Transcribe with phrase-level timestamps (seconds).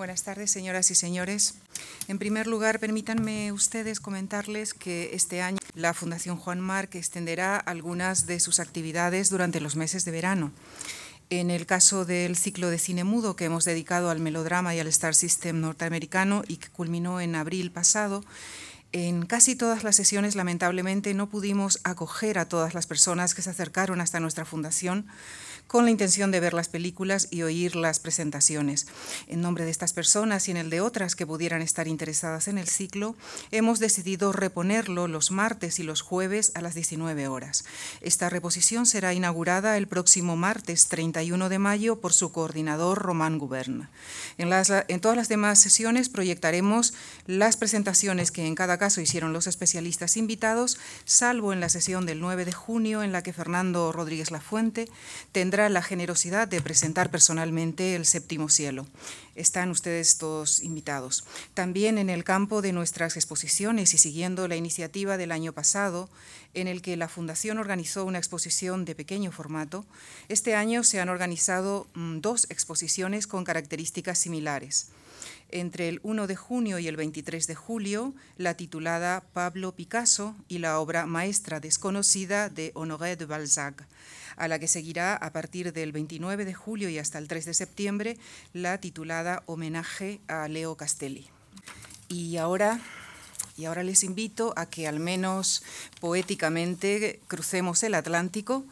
[0.00, 1.56] Buenas tardes, señoras y señores.
[2.08, 8.24] En primer lugar, permítanme ustedes comentarles que este año la Fundación Juan Marc extenderá algunas
[8.24, 10.52] de sus actividades durante los meses de verano.
[11.28, 14.86] En el caso del ciclo de cine mudo que hemos dedicado al melodrama y al
[14.86, 18.24] Star System norteamericano y que culminó en abril pasado,
[18.92, 23.50] en casi todas las sesiones, lamentablemente, no pudimos acoger a todas las personas que se
[23.50, 25.06] acercaron hasta nuestra fundación
[25.70, 28.88] con la intención de ver las películas y oír las presentaciones.
[29.28, 32.58] En nombre de estas personas y en el de otras que pudieran estar interesadas en
[32.58, 33.14] el ciclo,
[33.52, 37.64] hemos decidido reponerlo los martes y los jueves a las 19 horas.
[38.00, 43.88] Esta reposición será inaugurada el próximo martes 31 de mayo por su coordinador Román Gubern.
[44.38, 46.94] En, en todas las demás sesiones proyectaremos
[47.26, 52.18] las presentaciones que en cada caso hicieron los especialistas invitados, salvo en la sesión del
[52.18, 54.88] 9 de junio en la que Fernando Rodríguez Lafuente
[55.30, 58.86] tendrá la generosidad de presentar personalmente el séptimo cielo.
[59.34, 61.24] Están ustedes todos invitados.
[61.54, 66.08] También en el campo de nuestras exposiciones y siguiendo la iniciativa del año pasado,
[66.54, 69.84] en el que la Fundación organizó una exposición de pequeño formato,
[70.28, 74.88] este año se han organizado mm, dos exposiciones con características similares
[75.52, 80.58] entre el 1 de junio y el 23 de julio, la titulada Pablo Picasso y
[80.58, 83.86] la obra maestra desconocida de Honoré de Balzac
[84.36, 87.54] a la que seguirá a partir del 29 de julio y hasta el 3 de
[87.54, 88.16] septiembre
[88.54, 91.28] la titulada Homenaje a Leo Castelli.
[92.08, 92.80] Y ahora
[93.56, 95.62] y ahora les invito a que al menos
[96.00, 98.64] poéticamente crucemos el Atlántico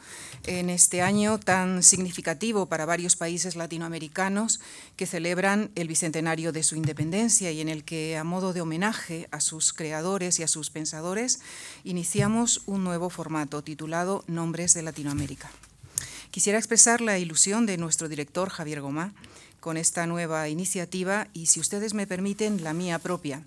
[0.49, 4.61] en este año tan significativo para varios países latinoamericanos
[4.97, 9.29] que celebran el bicentenario de su independencia y en el que, a modo de homenaje
[9.31, 11.41] a sus creadores y a sus pensadores,
[11.85, 15.51] iniciamos un nuevo formato titulado Nombres de Latinoamérica.
[16.31, 19.13] Quisiera expresar la ilusión de nuestro director Javier Gomá
[19.61, 23.45] con esta nueva iniciativa y, si ustedes me permiten, la mía propia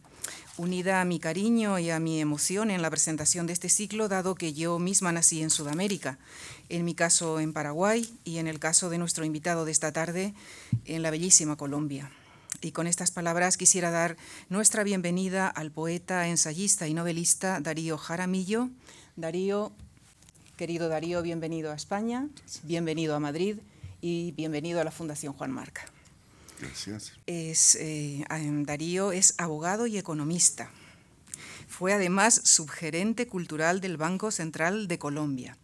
[0.57, 4.35] unida a mi cariño y a mi emoción en la presentación de este ciclo, dado
[4.35, 6.17] que yo misma nací en Sudamérica,
[6.69, 10.33] en mi caso en Paraguay y en el caso de nuestro invitado de esta tarde
[10.85, 12.11] en la bellísima Colombia.
[12.61, 14.17] Y con estas palabras quisiera dar
[14.49, 18.69] nuestra bienvenida al poeta, ensayista y novelista Darío Jaramillo.
[19.15, 19.71] Darío,
[20.57, 22.27] querido Darío, bienvenido a España,
[22.63, 23.57] bienvenido a Madrid
[24.01, 25.90] y bienvenido a la Fundación Juan Marca.
[27.25, 28.23] Es, eh,
[28.65, 30.69] Darío es abogado y economista.
[31.67, 35.57] Fue además subgerente cultural del Banco Central de Colombia.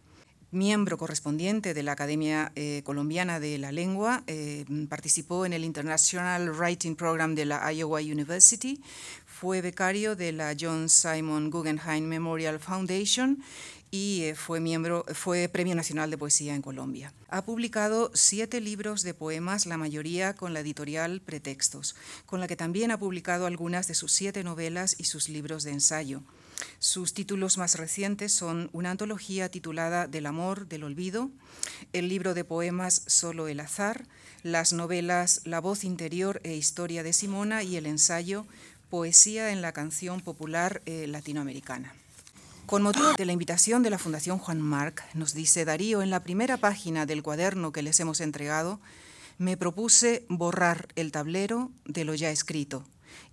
[0.50, 6.50] Miembro correspondiente de la Academia eh, Colombiana de la Lengua, eh, participó en el International
[6.50, 8.80] Writing Program de la Iowa University,
[9.26, 13.42] fue becario de la John Simon Guggenheim Memorial Foundation
[13.90, 17.12] y eh, fue, miembro, fue Premio Nacional de Poesía en Colombia.
[17.28, 22.56] Ha publicado siete libros de poemas, la mayoría con la editorial Pretextos, con la que
[22.56, 26.22] también ha publicado algunas de sus siete novelas y sus libros de ensayo.
[26.80, 31.30] Sus títulos más recientes son una antología titulada Del amor, del olvido,
[31.92, 34.06] el libro de poemas Solo el azar,
[34.42, 38.44] las novelas La voz interior e historia de Simona y el ensayo
[38.90, 41.94] Poesía en la canción popular eh, latinoamericana.
[42.68, 46.22] Con motivo de la invitación de la Fundación Juan Marc, nos dice Darío, en la
[46.22, 48.78] primera página del cuaderno que les hemos entregado,
[49.38, 52.84] me propuse borrar el tablero de lo ya escrito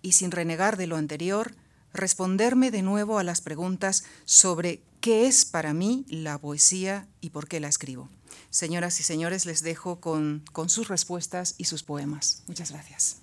[0.01, 1.53] y sin renegar de lo anterior,
[1.93, 7.49] responderme de nuevo a las preguntas sobre qué es para mí la poesía y por
[7.49, 8.07] qué la escribo.
[8.51, 12.43] Señoras y señores, les dejo con, con sus respuestas y sus poemas.
[12.47, 13.17] Muchas gracias.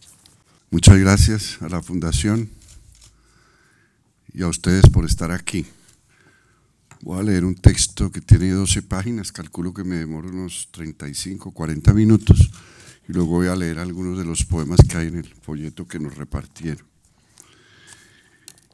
[0.70, 2.50] Muchas gracias a la Fundación
[4.34, 5.66] y a ustedes por estar aquí.
[7.04, 11.50] Voy a leer un texto que tiene 12 páginas, calculo que me demoro unos 35,
[11.50, 12.48] 40 minutos,
[13.08, 15.98] y luego voy a leer algunos de los poemas que hay en el folleto que
[15.98, 16.86] nos repartieron.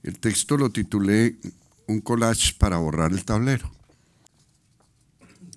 [0.03, 1.39] El texto lo titulé
[1.87, 3.73] Un collage para borrar el tablero.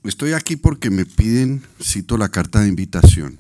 [0.05, 3.37] Estoy aquí porque me piden, cito la carta de invitación,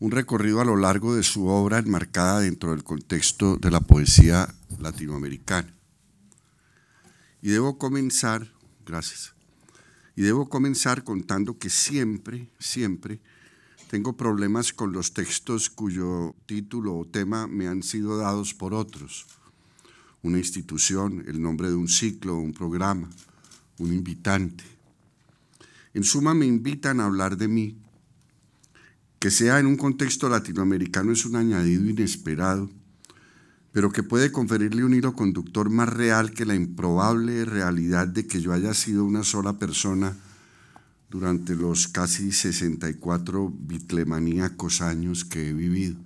[0.00, 4.54] un recorrido a lo largo de su obra enmarcada dentro del contexto de la poesía
[4.78, 5.77] latinoamericana.
[7.40, 8.52] Y debo comenzar,
[8.84, 9.34] gracias,
[10.16, 13.20] y debo comenzar contando que siempre, siempre
[13.88, 19.26] tengo problemas con los textos cuyo título o tema me han sido dados por otros.
[20.22, 23.08] Una institución, el nombre de un ciclo, un programa,
[23.78, 24.64] un invitante.
[25.94, 27.78] En suma, me invitan a hablar de mí.
[29.20, 32.68] Que sea en un contexto latinoamericano es un añadido inesperado
[33.72, 38.40] pero que puede conferirle un hilo conductor más real que la improbable realidad de que
[38.40, 40.16] yo haya sido una sola persona
[41.10, 45.96] durante los casi 64 bitlemaníacos años que he vivido.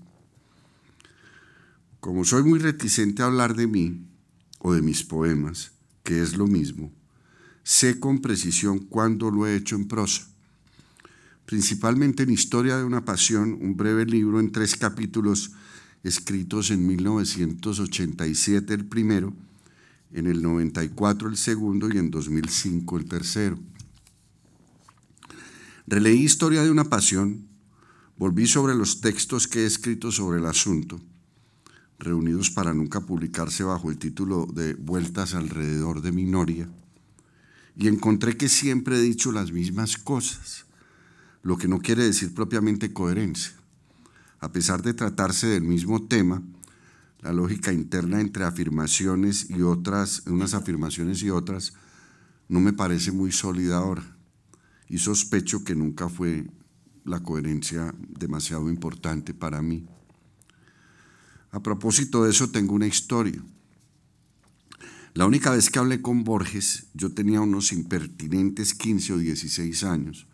[2.00, 4.06] Como soy muy reticente a hablar de mí
[4.58, 5.72] o de mis poemas,
[6.02, 6.92] que es lo mismo,
[7.62, 10.26] sé con precisión cuándo lo he hecho en prosa.
[11.46, 15.52] Principalmente en Historia de una Pasión, un breve libro en tres capítulos
[16.02, 19.34] escritos en 1987 el primero,
[20.12, 23.58] en el 94 el segundo y en 2005 el tercero.
[25.86, 27.46] Releí Historia de una Pasión,
[28.16, 31.00] volví sobre los textos que he escrito sobre el asunto,
[31.98, 36.68] reunidos para nunca publicarse bajo el título de Vueltas alrededor de Minoria,
[37.76, 40.66] y encontré que siempre he dicho las mismas cosas,
[41.42, 43.61] lo que no quiere decir propiamente coherencia.
[44.42, 46.42] A pesar de tratarse del mismo tema,
[47.20, 51.74] la lógica interna entre afirmaciones y otras, unas afirmaciones y otras,
[52.48, 54.16] no me parece muy sólida ahora.
[54.88, 56.50] Y sospecho que nunca fue
[57.04, 59.86] la coherencia demasiado importante para mí.
[61.52, 63.40] A propósito de eso, tengo una historia.
[65.14, 70.26] La única vez que hablé con Borges, yo tenía unos impertinentes 15 o 16 años,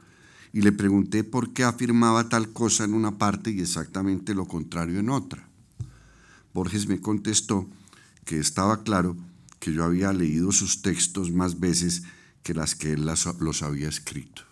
[0.52, 4.98] y le pregunté por qué afirmaba tal cosa en una parte y exactamente lo contrario
[4.98, 5.48] en otra.
[6.54, 7.68] Borges me contestó
[8.24, 9.16] que estaba claro
[9.60, 12.02] que yo había leído sus textos más veces
[12.42, 13.10] que las que él
[13.40, 14.42] los había escrito.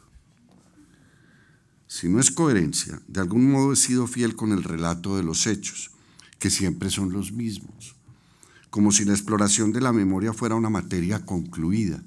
[1.88, 5.46] Si no es coherencia, de algún modo he sido fiel con el relato de los
[5.46, 5.92] hechos,
[6.38, 7.94] que siempre son los mismos,
[8.70, 12.02] como si la exploración de la memoria fuera una materia concluida.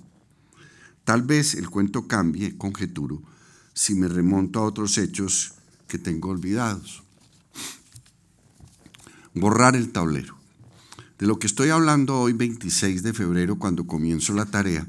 [1.05, 3.23] Tal vez el cuento cambie, conjeturo,
[3.79, 5.53] si me remonto a otros hechos
[5.87, 7.01] que tengo olvidados
[9.33, 10.35] borrar el tablero.
[11.17, 14.85] De lo que estoy hablando hoy, 26 de febrero, cuando comienzo la tarea,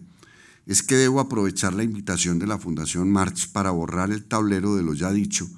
[0.66, 4.82] es que debo aprovechar la invitación de la Fundación Marx para borrar el tablero de
[4.82, 5.48] lo ya dicho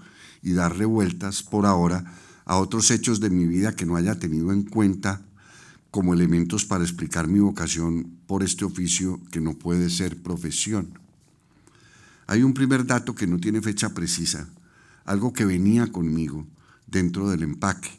[0.43, 2.05] y darle vueltas por ahora
[2.45, 5.23] a otros hechos de mi vida que no haya tenido en cuenta
[5.91, 11.02] como elementos para explicar mi vocación por este oficio que no puede ser profesión.
[12.33, 14.49] Hay un primer dato que no tiene fecha precisa,
[15.05, 16.47] algo que venía conmigo
[16.87, 17.91] dentro del empaque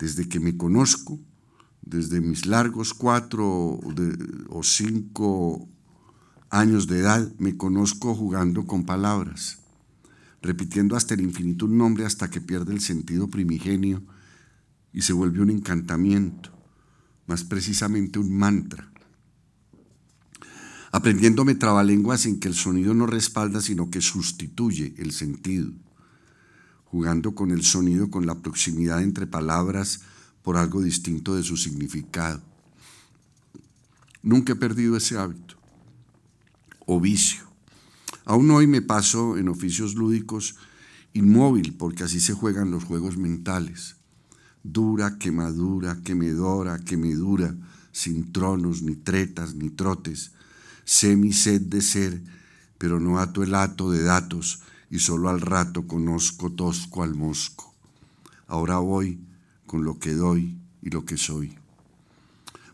[0.00, 1.20] desde que me conozco,
[1.80, 3.78] desde mis largos cuatro
[4.48, 5.68] o cinco
[6.50, 9.60] años de edad, me conozco jugando con palabras,
[10.42, 14.02] repitiendo hasta el infinito un nombre hasta que pierde el sentido primigenio
[14.92, 16.50] y se vuelve un encantamiento,
[17.28, 18.90] más precisamente un mantra.
[20.96, 25.70] Aprendiéndome trabalenguas sin que el sonido no respalda, sino que sustituye el sentido
[26.86, 30.00] jugando con el sonido, con la proximidad entre palabras
[30.42, 32.40] por algo distinto de su significado.
[34.22, 35.56] Nunca he perdido ese hábito
[36.86, 37.44] o vicio.
[38.24, 40.56] Aún hoy me paso en oficios lúdicos
[41.12, 43.96] inmóvil, porque así se juegan los juegos mentales.
[44.62, 47.54] Dura, quemadura, quemedora, quemedura,
[47.92, 50.32] sin tronos, ni tretas, ni trotes.
[50.86, 52.22] Sé mi sed de ser,
[52.78, 57.74] pero no ato el hato de datos y solo al rato conozco tosco al mosco.
[58.46, 59.18] Ahora voy
[59.66, 61.58] con lo que doy y lo que soy.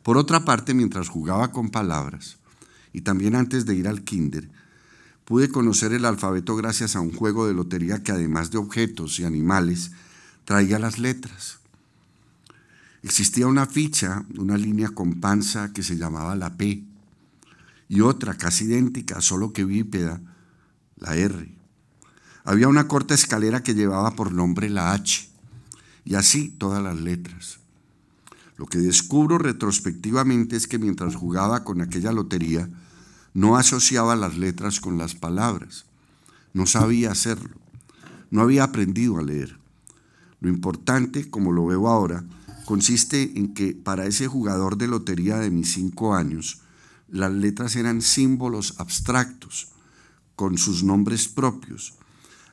[0.03, 2.37] Por otra parte, mientras jugaba con palabras,
[2.93, 4.51] y también antes de ir al kinder,
[5.25, 9.25] pude conocer el alfabeto gracias a un juego de lotería que además de objetos y
[9.25, 9.93] animales,
[10.45, 11.61] traía las letras.
[13.03, 16.85] Existía una ficha, una línea con panza que se llamaba la P,
[17.93, 20.23] y otra casi idéntica, solo que bípeda,
[20.97, 21.55] la R.
[22.43, 25.29] Había una corta escalera que llevaba por nombre la H,
[26.07, 27.59] y así todas las letras.
[28.57, 32.67] Lo que descubro retrospectivamente es que mientras jugaba con aquella lotería,
[33.35, 35.85] no asociaba las letras con las palabras.
[36.55, 37.59] No sabía hacerlo.
[38.31, 39.59] No había aprendido a leer.
[40.41, 42.25] Lo importante, como lo veo ahora,
[42.65, 46.62] consiste en que para ese jugador de lotería de mis cinco años,
[47.13, 49.69] las letras eran símbolos abstractos,
[50.35, 51.95] con sus nombres propios,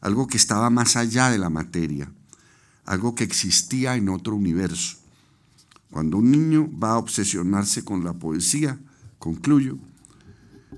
[0.01, 2.12] algo que estaba más allá de la materia,
[2.86, 4.98] algo que existía en otro universo.
[5.89, 8.78] Cuando un niño va a obsesionarse con la poesía,
[9.18, 9.78] concluyo,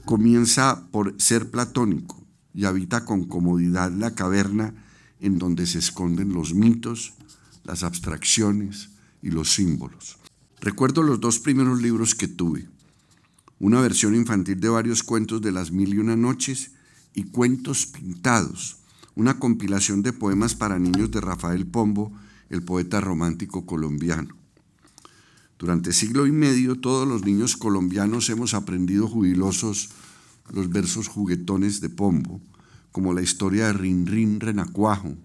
[0.06, 2.24] comienza por ser platónico
[2.54, 4.76] y habita con comodidad la caverna
[5.20, 7.14] en donde se esconden los mitos,
[7.64, 8.90] las abstracciones
[9.24, 10.20] y los símbolos.
[10.60, 12.70] Recuerdo los dos primeros libros que tuve,
[13.62, 16.72] una versión infantil de varios cuentos de las mil y una noches
[17.14, 18.78] y cuentos pintados,
[19.14, 22.12] una compilación de poemas para niños de Rafael Pombo,
[22.50, 24.36] el poeta romántico colombiano.
[25.60, 29.92] Durante siglo y medio todos los niños colombianos hemos aprendido jubilosos
[30.52, 32.42] los versos juguetones de Pombo,
[32.92, 35.16] como la historia de Rin Rin Renacuajo.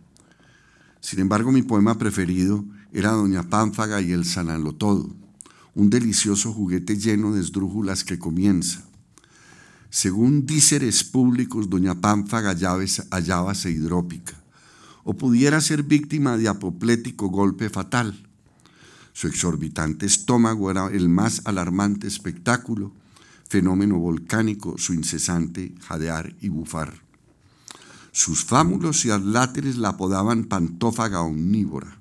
[1.00, 5.16] Sin embargo, mi poema preferido era doña Pánfaga y el sanalotodo,
[5.76, 8.82] un delicioso juguete lleno de esdrújulas que comienza.
[9.90, 12.56] Según díceres públicos, doña Pánfaga
[13.10, 14.32] hallábase hidrópica,
[15.04, 18.26] o pudiera ser víctima de apoplético golpe fatal.
[19.12, 22.92] Su exorbitante estómago era el más alarmante espectáculo,
[23.46, 27.02] fenómeno volcánico, su incesante jadear y bufar.
[28.12, 31.98] Sus fámulos y adláteres la apodaban pantófaga omnívora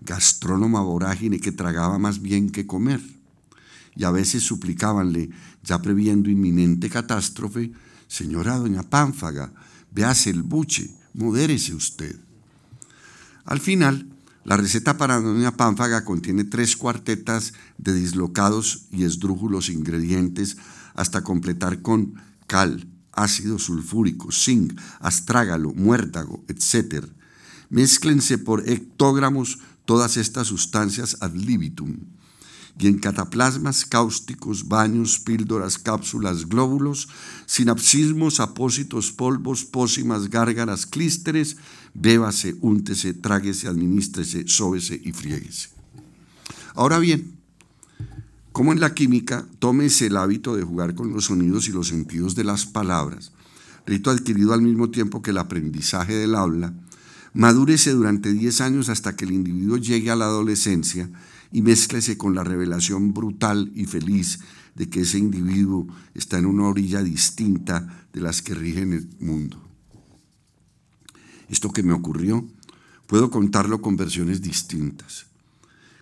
[0.00, 3.00] gastrónoma vorágine que tragaba más bien que comer.
[3.96, 5.30] Y a veces suplicábanle,
[5.62, 7.72] ya previendo inminente catástrofe,
[8.10, 9.52] Señora doña Pánfaga,
[9.94, 12.18] véase el buche, modérese usted.
[13.44, 14.10] Al final,
[14.44, 20.56] la receta para doña Pánfaga contiene tres cuartetas de dislocados y esdrújulos ingredientes
[20.94, 22.14] hasta completar con
[22.48, 27.06] cal, ácido sulfúrico, zinc, astrágalo, muérdago, etc.
[27.68, 31.96] Mézclense por hectógramos todas estas sustancias ad libitum,
[32.78, 37.08] y en cataplasmas cáusticos, baños, píldoras, cápsulas, glóbulos,
[37.46, 41.56] sinapsismos, apósitos, polvos, pócimas, gárgaras, clísteres,
[41.92, 45.68] bébase, úntese, tráguese, administrese, sóbese y frieguese.
[46.74, 47.38] Ahora bien,
[48.52, 52.34] como en la química, tómese el hábito de jugar con los sonidos y los sentidos
[52.34, 53.32] de las palabras,
[53.86, 56.72] rito adquirido al mismo tiempo que el aprendizaje del habla,
[57.32, 61.08] Madúrese durante 10 años hasta que el individuo llegue a la adolescencia
[61.52, 64.40] y mézclese con la revelación brutal y feliz
[64.74, 69.62] de que ese individuo está en una orilla distinta de las que rigen el mundo.
[71.48, 72.46] Esto que me ocurrió,
[73.06, 75.26] puedo contarlo con versiones distintas,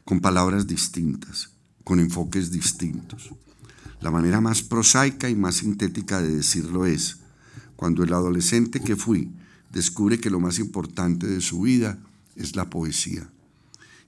[0.05, 1.51] con palabras distintas,
[1.85, 3.31] con enfoques distintos.
[4.01, 7.19] La manera más prosaica y más sintética de decirlo es,
[7.77, 9.31] cuando el adolescente que fui
[9.79, 11.99] descubre que lo más importante de su vida
[12.37, 13.29] es la poesía.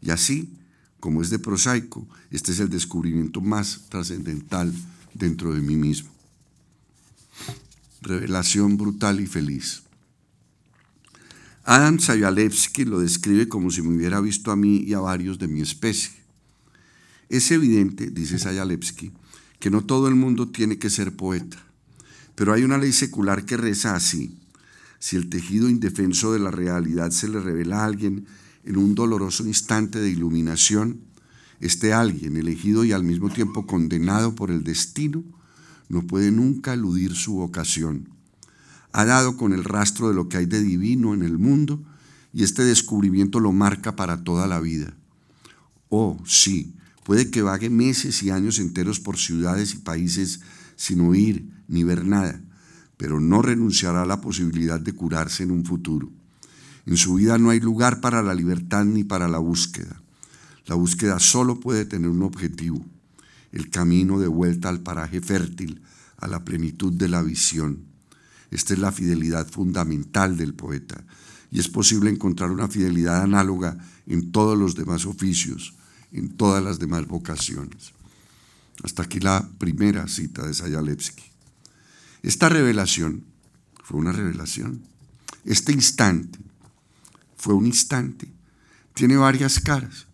[0.03, 0.51] Y así,
[0.99, 4.73] como es de prosaico, este es el descubrimiento más trascendental
[5.15, 6.11] dentro de mí mismo.
[8.03, 9.83] Revelación brutal y feliz.
[11.65, 15.47] Adam Sayalevsky lo describe como si me hubiera visto a mí y a varios de
[15.47, 16.11] mi especie.
[17.29, 19.13] Es evidente, dice Sayalevsky,
[19.61, 21.59] que no todo el mundo tiene que ser poeta,
[22.35, 24.35] pero hay una ley secular que reza así.
[25.01, 28.27] Si el tejido indefenso de la realidad se le revela a alguien
[28.65, 31.01] en un doloroso instante de iluminación,
[31.59, 35.25] este alguien, elegido y al mismo tiempo condenado por el destino,
[35.89, 38.11] no puede nunca eludir su vocación.
[38.93, 41.83] Ha dado con el rastro de lo que hay de divino en el mundo
[42.33, 44.95] y este descubrimiento lo marca para toda la vida.
[45.89, 50.41] Oh, sí, puede que vague meses y años enteros por ciudades y países
[50.77, 52.43] sin oír ni ver nada,
[53.01, 56.11] pero no renunciará a la posibilidad de curarse en un futuro.
[56.85, 60.03] En su vida no hay lugar para la libertad ni para la búsqueda.
[60.67, 62.85] La búsqueda solo puede tener un objetivo,
[63.53, 65.81] el camino de vuelta al paraje fértil,
[66.19, 67.87] a la plenitud de la visión.
[68.51, 71.03] Esta es la fidelidad fundamental del poeta
[71.51, 75.73] y es posible encontrar una fidelidad análoga en todos los demás oficios,
[76.13, 77.95] en todas las demás vocaciones.
[78.83, 81.30] Hasta aquí la primera cita de Sayalevsky.
[82.23, 83.25] Esta revelación
[83.83, 84.83] fue una revelación.
[85.45, 86.39] Este instante
[87.37, 88.31] fue un instante.
[88.95, 90.07] Tiene varias caras.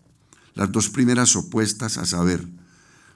[0.54, 2.46] Las dos primeras opuestas a saber,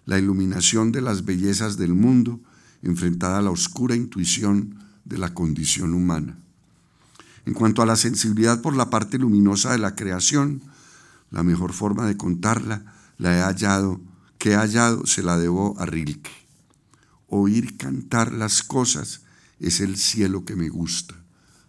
[0.06, 2.40] la iluminación de las bellezas del mundo
[2.82, 6.37] enfrentada a la oscura intuición de la condición humana.
[7.47, 10.62] En cuanto a la sensibilidad por la parte luminosa de la creación,
[11.30, 14.00] la mejor forma de contarla la he hallado,
[14.38, 16.39] que he hallado se la debo a Rilke
[17.30, 19.22] oír cantar las cosas
[19.58, 21.14] es el cielo que me gusta,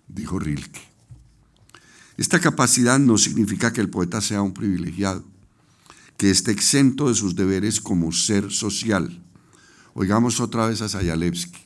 [0.08, 0.82] dijo Rilke.
[2.18, 5.24] Esta capacidad no significa que el poeta sea un privilegiado,
[6.18, 9.24] que esté exento de sus deberes como ser social.
[9.94, 11.60] Oigamos otra vez a Sayalevsky.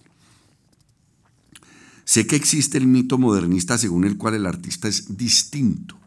[2.05, 5.97] Sé que existe el mito modernista según el cual el artista es distinto.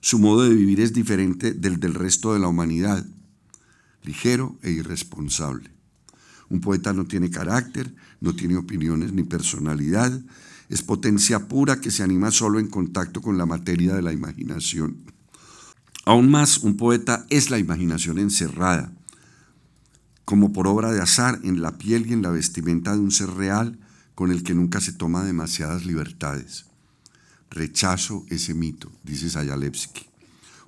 [0.00, 3.06] Su modo de vivir es diferente del del resto de la humanidad,
[4.02, 5.75] ligero e irresponsable.
[6.48, 10.20] Un poeta no tiene carácter, no tiene opiniones ni personalidad,
[10.68, 14.96] es potencia pura que se anima solo en contacto con la materia de la imaginación.
[16.04, 18.92] Aún más, un poeta es la imaginación encerrada,
[20.24, 23.30] como por obra de azar en la piel y en la vestimenta de un ser
[23.30, 23.78] real
[24.14, 26.66] con el que nunca se toma demasiadas libertades.
[27.50, 30.06] Rechazo ese mito, dice Sayalevsky.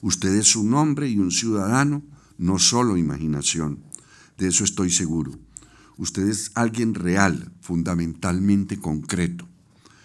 [0.01, 2.03] Usted es un hombre y un ciudadano,
[2.37, 3.83] no solo imaginación.
[4.37, 5.33] De eso estoy seguro.
[5.99, 9.49] Usted es alguien real, fundamentalmente concreto.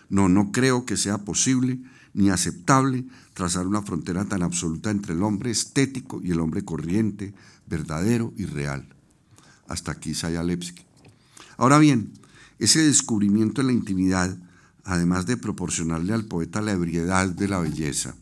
[0.10, 1.80] No, no creo que sea posible
[2.14, 7.34] ni aceptable trazar una frontera tan absoluta entre el hombre estético y el hombre corriente,
[7.68, 8.88] verdadero y real.
[9.68, 10.84] Hasta aquí Sayalevsky.
[11.58, 12.12] Ahora bien,
[12.60, 14.36] ese descubrimiento en la intimidad,
[14.84, 18.16] además de proporcionarle al poeta la ebriedad de la belleza,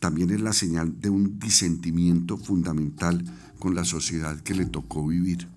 [0.00, 3.24] también es la señal de un disentimiento fundamental
[3.58, 5.48] con la sociedad que le tocó vivir.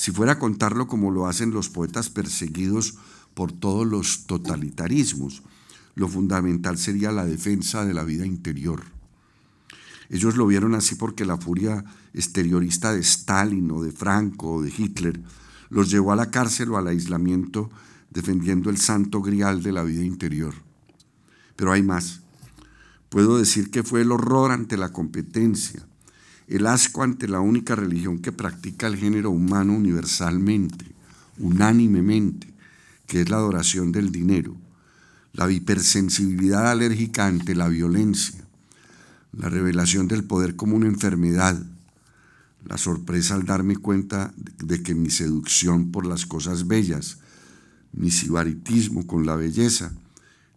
[0.00, 2.94] Si fuera a contarlo como lo hacen los poetas perseguidos
[3.34, 5.42] por todos los totalitarismos,
[5.94, 8.82] lo fundamental sería la defensa de la vida interior.
[10.08, 14.72] Ellos lo vieron así porque la furia exteriorista de Stalin o de Franco o de
[14.74, 15.20] Hitler
[15.68, 17.68] los llevó a la cárcel o al aislamiento
[18.08, 20.54] defendiendo el santo grial de la vida interior.
[21.56, 22.22] Pero hay más.
[23.10, 25.86] Puedo decir que fue el horror ante la competencia,
[26.50, 30.84] el asco ante la única religión que practica el género humano universalmente,
[31.38, 32.52] unánimemente,
[33.06, 34.56] que es la adoración del dinero,
[35.32, 38.44] la hipersensibilidad alérgica ante la violencia,
[39.32, 41.56] la revelación del poder como una enfermedad,
[42.66, 47.18] la sorpresa al darme cuenta de que mi seducción por las cosas bellas,
[47.92, 49.92] mi sibaritismo con la belleza,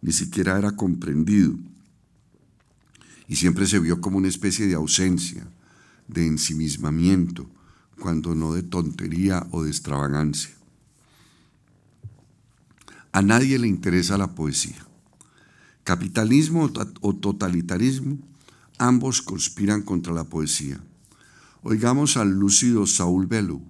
[0.02, 1.54] ni siquiera era comprendido.
[3.28, 5.46] Y siempre se vio como una especie de ausencia,
[6.08, 7.48] de ensimismamiento,
[8.00, 10.54] cuando no de tontería o de extravagancia.
[13.12, 14.86] A nadie le interesa la poesía.
[15.84, 16.70] Capitalismo
[17.00, 18.18] o totalitarismo,
[18.78, 20.80] ambos conspiran contra la poesía.
[21.62, 23.62] Oigamos al lúcido Saúl Bellow.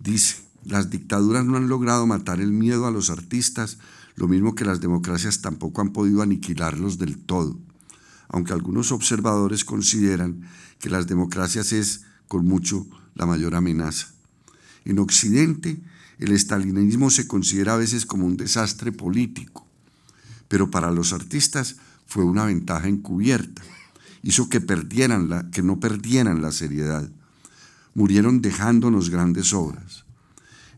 [0.00, 3.78] Dice, las dictaduras no han logrado matar el miedo a los artistas,
[4.16, 7.58] lo mismo que las democracias tampoco han podido aniquilarlos del todo
[8.28, 10.42] aunque algunos observadores consideran
[10.78, 14.08] que las democracias es, con mucho, la mayor amenaza.
[14.84, 15.80] En Occidente,
[16.18, 19.66] el estalinismo se considera a veces como un desastre político,
[20.48, 23.62] pero para los artistas fue una ventaja encubierta.
[24.22, 27.08] Hizo que, perdieran la, que no perdieran la seriedad.
[27.94, 30.04] Murieron dejándonos grandes obras.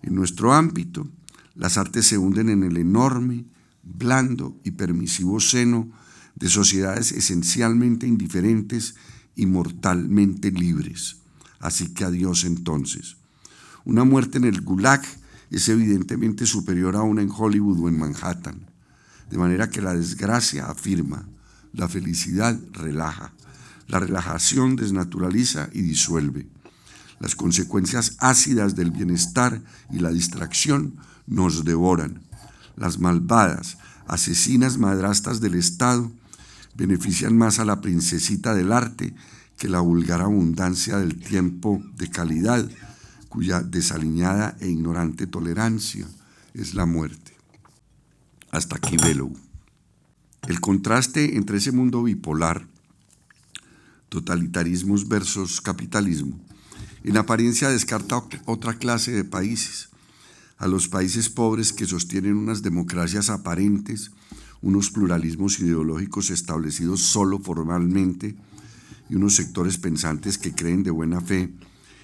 [0.03, 1.09] En nuestro ámbito,
[1.55, 3.45] las artes se hunden en el enorme,
[3.83, 5.91] blando y permisivo seno
[6.40, 8.94] de sociedades esencialmente indiferentes
[9.37, 11.18] y mortalmente libres.
[11.61, 13.16] Así que adiós entonces.
[13.85, 15.03] Una muerte en el Gulag
[15.50, 18.66] es evidentemente superior a una en Hollywood o en Manhattan,
[19.31, 21.29] de manera que la desgracia afirma,
[21.72, 23.33] la felicidad relaja,
[23.87, 26.46] la relajación desnaturaliza y disuelve.
[27.20, 30.94] Las consecuencias ácidas del bienestar y la distracción
[31.26, 32.22] nos devoran.
[32.76, 33.76] Las malvadas,
[34.07, 36.11] asesinas madrastas del Estado
[36.81, 39.12] benefician más a la princesita del arte
[39.59, 42.66] que la vulgar abundancia del tiempo de calidad,
[43.29, 46.09] cuya desaliñada e ignorante tolerancia
[46.55, 47.37] es la muerte.
[48.51, 49.31] Hasta aquí velo.
[50.49, 52.66] El contraste entre ese mundo bipolar,
[54.09, 56.40] totalitarismos versus capitalismo,
[57.05, 59.90] en apariencia descarta otra clase de países,
[60.57, 64.12] a los países pobres que sostienen unas democracias aparentes,
[64.62, 68.35] unos pluralismos ideológicos establecidos solo formalmente
[69.09, 71.53] y unos sectores pensantes que creen de buena fe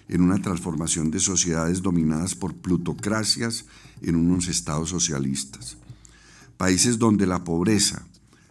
[0.09, 3.67] en una transformación de sociedades dominadas por plutocracias
[4.03, 5.77] en unos estados socialistas.
[6.57, 8.07] Países donde la pobreza,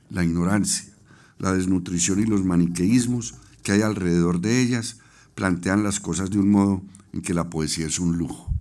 [0.09, 0.93] la ignorancia,
[1.39, 4.97] la desnutrición y los maniqueísmos que hay alrededor de ellas
[5.33, 8.53] plantean las cosas de un modo en que la poesía es un lujo,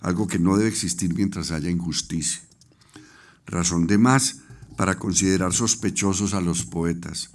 [0.00, 2.40] algo que no debe existir mientras haya injusticia
[3.46, 4.40] razón de más
[4.76, 7.30] para considerar sospechosos a los poetas,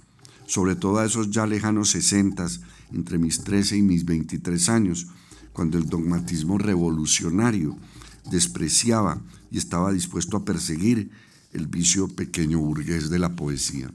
[0.46, 2.60] sobre todo a esos ya lejanos sesentas,
[2.92, 5.06] entre mis 13 y mis 23 años,
[5.52, 7.76] cuando el dogmatismo revolucionario
[8.30, 11.10] despreciaba y estaba dispuesto a perseguir
[11.52, 13.90] el vicio pequeño burgués de la poesía.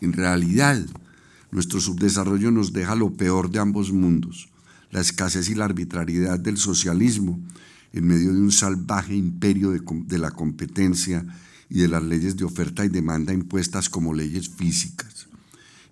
[0.00, 0.84] En realidad,
[1.50, 4.48] nuestro subdesarrollo nos deja lo peor de ambos mundos,
[4.90, 7.40] la escasez y la arbitrariedad del socialismo
[7.92, 11.24] en medio de un salvaje imperio de, la competencia
[11.70, 15.28] y de las leyes de oferta y demanda impuestas como leyes físicas.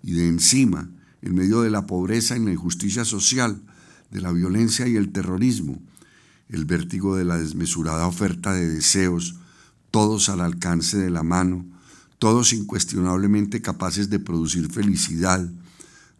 [0.03, 0.89] Y de encima,
[1.21, 3.61] en medio de la pobreza y la injusticia social,
[4.11, 5.81] de la violencia y el terrorismo,
[6.49, 9.35] el vértigo de la desmesurada oferta de deseos,
[9.91, 11.65] todos al alcance de la mano,
[12.19, 15.47] todos incuestionablemente capaces de producir felicidad,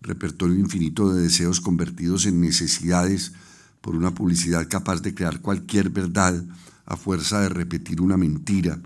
[0.02, 3.34] repertorio infinito de deseos convertidos en necesidades
[3.82, 6.44] por una publicidad capaz de crear cualquier verdad
[6.86, 8.80] a fuerza de repetir una mentira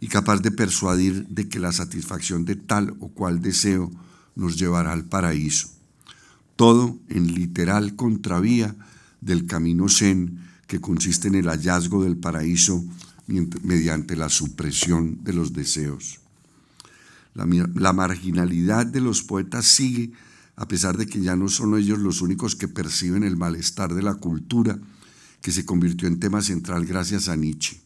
[0.00, 3.90] y capaz de persuadir de que la satisfacción de tal o cual deseo
[4.34, 5.68] nos llevará al paraíso.
[6.56, 8.74] Todo en literal contravía
[9.20, 12.84] del camino zen que consiste en el hallazgo del paraíso
[13.26, 16.20] mediante la supresión de los deseos.
[17.34, 20.12] La, marginalidad de los poetas sigue,
[20.56, 24.02] a pesar de que ya no son ellos los únicos que perciben el malestar de
[24.02, 24.78] la cultura,
[25.42, 27.80] que se convirtió en tema central gracias a Nietzsche.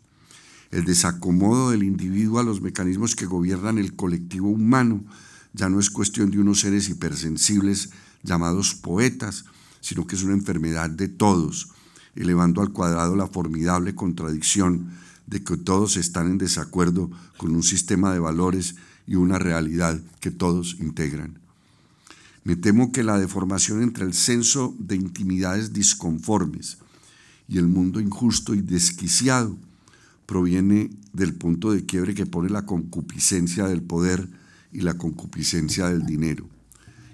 [0.71, 5.05] El desacomodo del individuo a los mecanismos que gobiernan el colectivo humano
[5.53, 7.91] ya no es cuestión de unos seres hipersensibles
[8.23, 9.47] llamados poetas,
[9.81, 11.71] sino que es una enfermedad de todos,
[12.15, 14.93] elevando al cuadrado la formidable contradicción
[15.27, 18.77] de que todos están en desacuerdo con un sistema de valores
[19.09, 21.41] y una realidad que todos integran.
[22.45, 26.79] Me temo que la deformación entre el censo de intimidades disconformes
[27.49, 29.57] y el mundo injusto y desquiciado
[30.27, 34.29] proviene del punto de quiebre que pone la concupiscencia del poder
[34.73, 36.47] y la concupiscencia del dinero.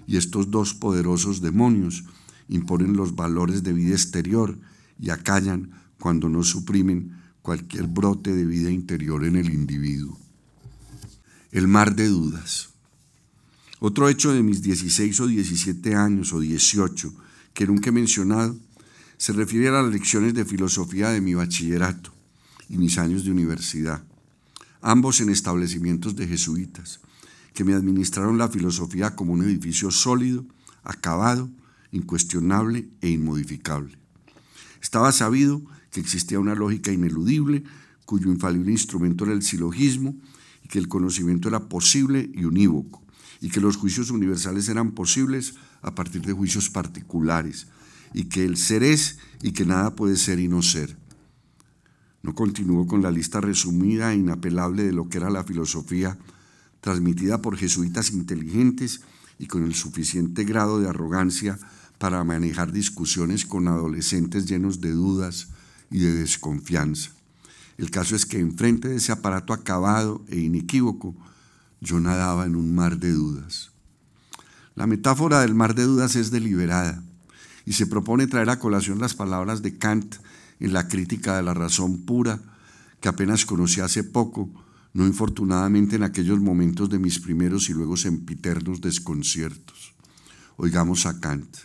[0.05, 2.05] Y estos dos poderosos demonios
[2.47, 4.57] imponen los valores de vida exterior
[4.99, 10.17] y acallan cuando no suprimen cualquier brote de vida interior en el individuo
[11.51, 12.69] el mar de dudas.
[13.79, 17.13] Otro hecho de mis 16 o 17 años o 18
[17.53, 18.57] que nunca he mencionado
[19.17, 22.11] se refiere a las lecciones de filosofía de mi bachillerato
[22.69, 24.03] y mis años de universidad,
[24.81, 26.99] ambos en establecimientos de jesuitas,
[27.53, 30.45] que me administraron la filosofía como un edificio sólido,
[30.83, 31.49] acabado,
[31.91, 33.97] incuestionable e inmodificable.
[34.81, 35.61] Estaba sabido
[35.91, 37.63] que existía una lógica ineludible
[38.05, 40.15] cuyo infalible instrumento era el silogismo
[40.67, 43.06] que el conocimiento era posible y unívoco,
[43.41, 47.67] y que los juicios universales eran posibles a partir de juicios particulares,
[48.13, 50.97] y que el ser es y que nada puede ser y no ser.
[52.23, 56.17] No continúo con la lista resumida e inapelable de lo que era la filosofía
[56.81, 59.01] transmitida por jesuitas inteligentes
[59.39, 61.59] y con el suficiente grado de arrogancia
[61.97, 65.49] para manejar discusiones con adolescentes llenos de dudas
[65.89, 67.11] y de desconfianza.
[67.77, 71.15] El caso es que enfrente de ese aparato acabado e inequívoco,
[71.81, 73.71] yo nadaba en un mar de dudas.
[74.75, 77.03] La metáfora del mar de dudas es deliberada
[77.65, 80.15] y se propone traer a colación las palabras de Kant
[80.59, 82.39] en la crítica de la razón pura,
[83.01, 84.49] que apenas conocí hace poco,
[84.93, 89.93] no infortunadamente en aquellos momentos de mis primeros y luego sempiternos desconciertos.
[90.55, 91.57] Oigamos a Kant.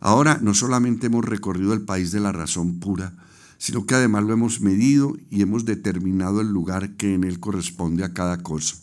[0.00, 3.14] Ahora no solamente hemos recorrido el país de la razón pura,
[3.58, 8.04] sino que además lo hemos medido y hemos determinado el lugar que en él corresponde
[8.04, 8.76] a cada cosa.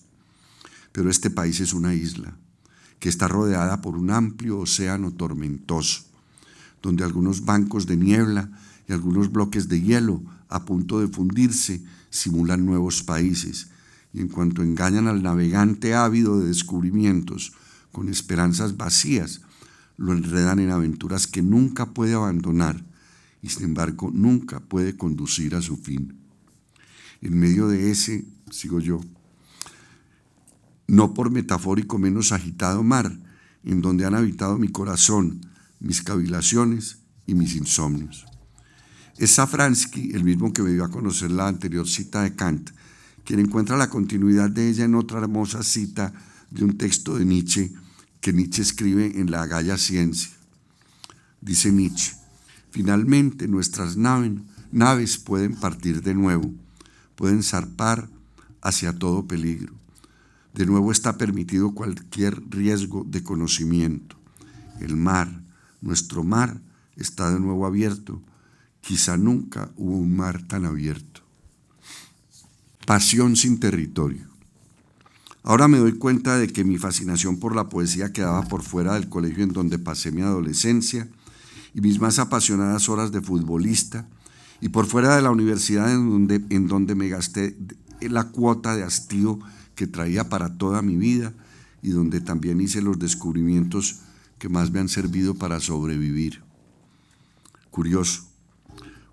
[0.96, 2.38] Pero este país es una isla
[3.00, 6.06] que está rodeada por un amplio océano tormentoso,
[6.82, 8.50] donde algunos bancos de niebla
[8.88, 13.68] y algunos bloques de hielo a punto de fundirse simulan nuevos países,
[14.14, 17.52] y en cuanto engañan al navegante ávido de descubrimientos
[17.92, 19.42] con esperanzas vacías,
[19.98, 22.86] lo enredan en aventuras que nunca puede abandonar
[23.42, 26.22] y sin embargo nunca puede conducir a su fin.
[27.20, 29.02] En medio de ese, sigo yo,
[30.88, 33.20] no por metafórico menos agitado mar,
[33.64, 35.42] en donde han habitado mi corazón,
[35.80, 38.26] mis cavilaciones y mis insomnios.
[39.18, 42.72] Es Safransky, el mismo que me dio a conocer la anterior cita de Kant,
[43.24, 46.14] quien encuentra la continuidad de ella en otra hermosa cita
[46.52, 47.74] de un texto de Nietzsche
[48.22, 50.32] que Nietzsche escribe en la Galla Ciencia.
[51.42, 52.14] Dice Nietzsche,
[52.76, 56.54] Finalmente nuestras naves pueden partir de nuevo,
[57.16, 58.10] pueden zarpar
[58.62, 59.74] hacia todo peligro.
[60.56, 64.16] De nuevo está permitido cualquier riesgo de conocimiento.
[64.80, 65.44] El mar,
[65.82, 66.62] nuestro mar,
[66.96, 68.22] está de nuevo abierto.
[68.80, 71.20] Quizá nunca hubo un mar tan abierto.
[72.86, 74.28] Pasión sin territorio.
[75.44, 79.10] Ahora me doy cuenta de que mi fascinación por la poesía quedaba por fuera del
[79.10, 81.10] colegio en donde pasé mi adolescencia
[81.74, 84.08] y mis más apasionadas horas de futbolista,
[84.62, 87.58] y por fuera de la universidad en donde, en donde me gasté
[88.00, 89.38] la cuota de hastío
[89.76, 91.34] que traía para toda mi vida
[91.82, 94.00] y donde también hice los descubrimientos
[94.40, 96.42] que más me han servido para sobrevivir.
[97.70, 98.24] Curioso.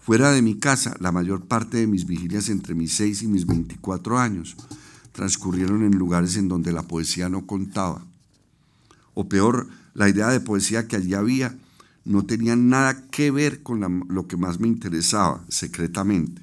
[0.00, 3.46] Fuera de mi casa, la mayor parte de mis vigilias entre mis 6 y mis
[3.46, 4.56] 24 años
[5.12, 8.04] transcurrieron en lugares en donde la poesía no contaba.
[9.14, 11.56] O peor, la idea de poesía que allí había
[12.04, 16.42] no tenían nada que ver con lo que más me interesaba secretamente,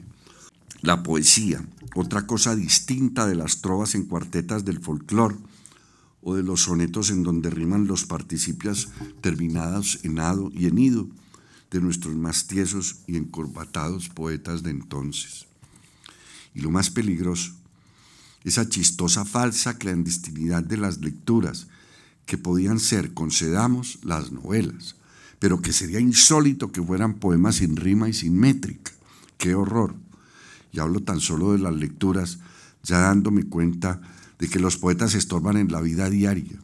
[0.81, 1.63] la poesía,
[1.95, 5.35] otra cosa distinta de las trovas en cuartetas del folclore
[6.21, 8.89] o de los sonetos en donde riman los participios
[9.21, 11.07] terminados en ado y en ido
[11.71, 15.45] de nuestros más tiesos y encorbatados poetas de entonces.
[16.55, 17.53] Y lo más peligroso,
[18.43, 21.67] esa chistosa falsa clandestinidad de las lecturas
[22.25, 24.95] que podían ser, concedamos, las novelas,
[25.39, 28.91] pero que sería insólito que fueran poemas sin rima y sin métrica.
[29.37, 29.95] ¡Qué horror!
[30.71, 32.39] Y hablo tan solo de las lecturas,
[32.84, 34.01] ya dándome cuenta
[34.38, 36.60] de que los poetas estorban en la vida diaria,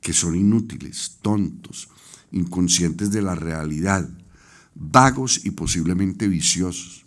[0.00, 1.88] que son inútiles, tontos,
[2.32, 4.08] inconscientes de la realidad,
[4.74, 7.04] vagos y posiblemente viciosos,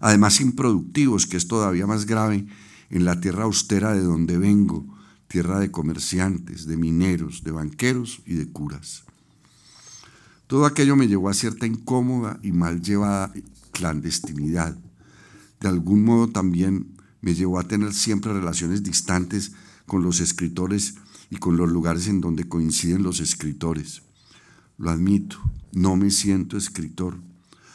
[0.00, 2.46] además improductivos, que es todavía más grave
[2.88, 4.86] en la tierra austera de donde vengo,
[5.28, 9.04] tierra de comerciantes, de mineros, de banqueros y de curas.
[10.46, 13.32] Todo aquello me llevó a cierta incómoda y mal llevada
[13.70, 14.76] clandestinidad.
[15.60, 19.52] De algún modo también me llevó a tener siempre relaciones distantes
[19.86, 20.94] con los escritores
[21.28, 24.02] y con los lugares en donde coinciden los escritores.
[24.78, 25.38] Lo admito,
[25.72, 27.18] no me siento escritor.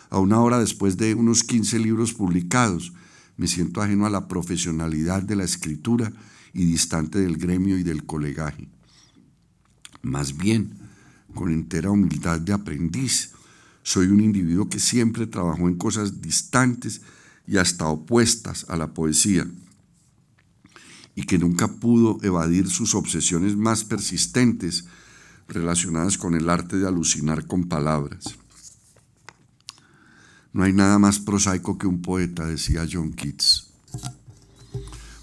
[0.10, 2.93] A una hora después de unos 15 libros publicados,
[3.38, 6.12] me siento ajeno a la profesionalidad de la escritura
[6.54, 8.67] y distante del gremio y del colegaje.
[10.02, 10.71] Más bien,
[11.34, 13.32] con entera humildad de aprendiz.
[13.84, 17.02] Soy un individuo que siempre trabajó en cosas distantes
[17.47, 19.47] y hasta opuestas a la poesía
[21.15, 24.86] y que nunca pudo evadir sus obsesiones más persistentes
[25.47, 28.38] relacionadas con el arte de alucinar con palabras.
[30.51, 33.71] No hay nada más prosaico que un poeta, decía John Keats.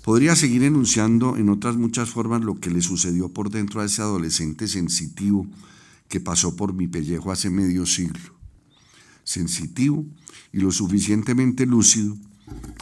[0.03, 4.03] Podría seguir enunciando en otras muchas formas lo que le sucedió por dentro a ese
[4.03, 5.47] adolescente sensitivo
[6.09, 8.42] que pasó por mi pellejo hace medio siglo.
[9.25, 10.05] Sensitivo
[10.53, 12.17] y lo suficientemente lúcido,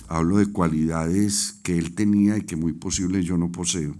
[0.08, 3.94] hablo de cualidades que él tenía y que muy posible yo no poseo,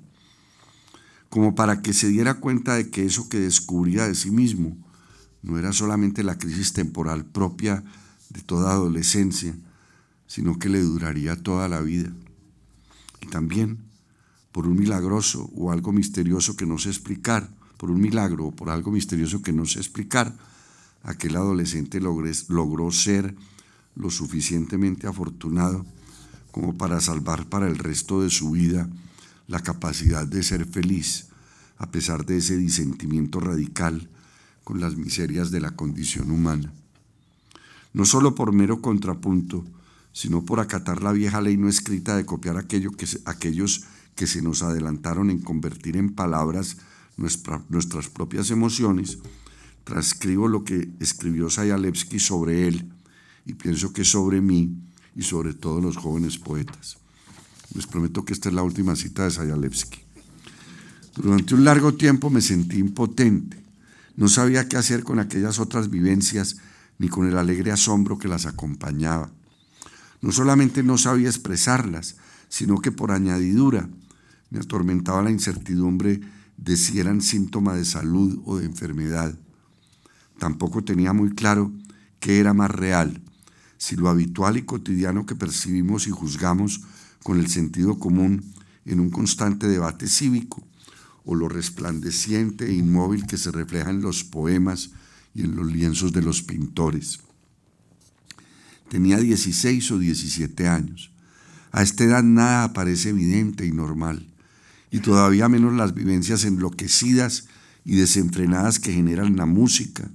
[1.29, 4.77] como para que se diera cuenta de que eso que descubría de sí mismo
[5.43, 7.83] no era solamente la crisis temporal propia
[8.31, 9.55] de toda adolescencia,
[10.27, 12.13] sino que le duraría toda la vida.
[13.21, 13.79] Y también,
[14.53, 18.71] por un milagroso o algo misterioso que no sé explicar, por un milagro o por
[18.71, 20.37] algo misterioso que no sé explicar,
[21.03, 23.35] aquel adolescente logró ser
[23.95, 25.85] lo suficientemente afortunado
[26.51, 28.89] como para salvar para el resto de su vida
[29.47, 31.29] la capacidad de ser feliz,
[31.79, 34.09] a pesar de ese disentimiento radical
[34.65, 36.73] con las miserias de la condición humana.
[37.93, 39.65] No solo por mero contrapunto,
[40.13, 43.85] sino por acatar la vieja ley no escrita de copiar aquello que, aquellos
[44.15, 46.77] que se nos adelantaron en convertir en palabras
[47.17, 49.19] nuestras propias emociones,
[49.91, 52.89] transcribo lo que escribió Sayalevsky sobre él
[53.45, 54.73] y pienso que sobre mí
[55.17, 56.99] y sobre todos los jóvenes poetas.
[57.75, 59.99] Les prometo que esta es la última cita de Sayalevsky.
[61.17, 63.61] Durante un largo tiempo me sentí impotente.
[64.15, 66.59] No sabía qué hacer con aquellas otras vivencias
[66.99, 69.33] ni con el alegre asombro que las acompañaba.
[70.21, 72.15] No solamente no sabía expresarlas,
[72.49, 73.89] sino que por añadidura
[74.51, 76.21] me atormentaba la incertidumbre
[76.59, 79.37] de si eran síntoma de salud o de enfermedad.
[80.41, 81.71] Tampoco tenía muy claro
[82.19, 83.21] qué era más real,
[83.77, 86.81] si lo habitual y cotidiano que percibimos y juzgamos
[87.23, 88.43] con el sentido común
[88.87, 90.67] en un constante debate cívico,
[91.27, 94.93] o lo resplandeciente e inmóvil que se refleja en los poemas
[95.35, 97.21] y en los lienzos de los pintores.
[98.89, 101.13] Tenía 16 o 17 años.
[101.71, 104.27] A esta edad nada parece evidente y normal
[104.91, 107.47] y todavía menos las vivencias enloquecidas
[107.85, 110.11] y desenfrenadas que generan la música,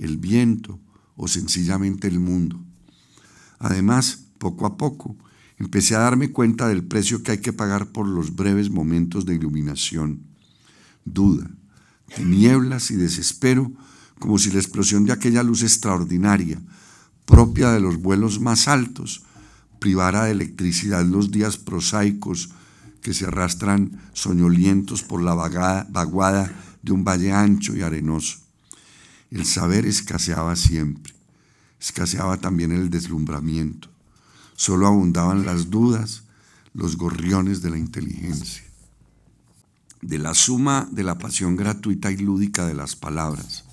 [0.00, 0.80] el viento
[1.14, 2.60] o sencillamente el mundo.
[3.58, 5.16] Además, poco a poco,
[5.58, 9.34] empecé a darme cuenta del precio que hay que pagar por los breves momentos de
[9.34, 10.22] iluminación,
[11.04, 11.50] duda,
[12.16, 13.70] tinieblas y desespero,
[14.18, 16.60] como si la explosión de aquella luz extraordinaria,
[17.26, 19.22] propia de los vuelos más altos,
[19.78, 22.50] privara de electricidad los días prosaicos
[23.02, 28.39] que se arrastran soñolientos por la vaguada de un valle ancho y arenoso.
[29.30, 31.14] El saber escaseaba siempre,
[31.80, 33.88] escaseaba también el deslumbramiento,
[34.56, 36.24] solo abundaban las dudas,
[36.74, 38.64] los gorriones de la inteligencia,
[40.02, 43.64] de la suma de la pasión gratuita y lúdica de las palabras,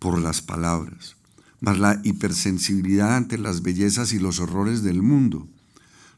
[0.00, 1.16] por las palabras,
[1.60, 5.46] más la hipersensibilidad ante las bellezas y los horrores del mundo,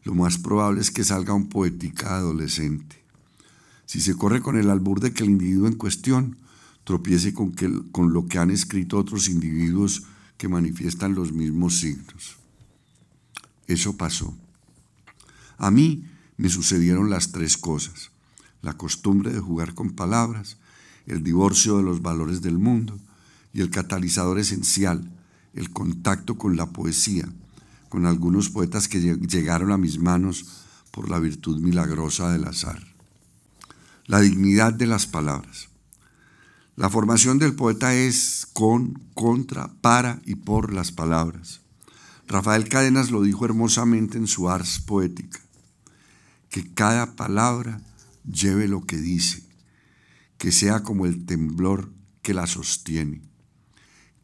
[0.04, 3.02] lo más probable es que salga un poética adolescente.
[3.84, 6.38] Si se corre con el albur de que el individuo en cuestión
[6.84, 7.52] tropiece con,
[7.90, 10.04] con lo que han escrito otros individuos
[10.36, 12.36] que manifiestan los mismos signos.
[13.66, 14.34] Eso pasó.
[15.56, 16.04] A mí
[16.36, 18.10] me sucedieron las tres cosas.
[18.62, 20.58] La costumbre de jugar con palabras,
[21.06, 22.98] el divorcio de los valores del mundo
[23.52, 25.10] y el catalizador esencial,
[25.54, 27.28] el contacto con la poesía,
[27.88, 30.46] con algunos poetas que llegaron a mis manos
[30.90, 32.82] por la virtud milagrosa del azar.
[34.06, 35.68] La dignidad de las palabras.
[36.76, 41.60] La formación del poeta es con, contra, para y por las palabras.
[42.26, 45.38] Rafael Cadenas lo dijo hermosamente en su ars poética,
[46.50, 47.80] que cada palabra
[48.24, 49.44] lleve lo que dice,
[50.36, 53.22] que sea como el temblor que la sostiene,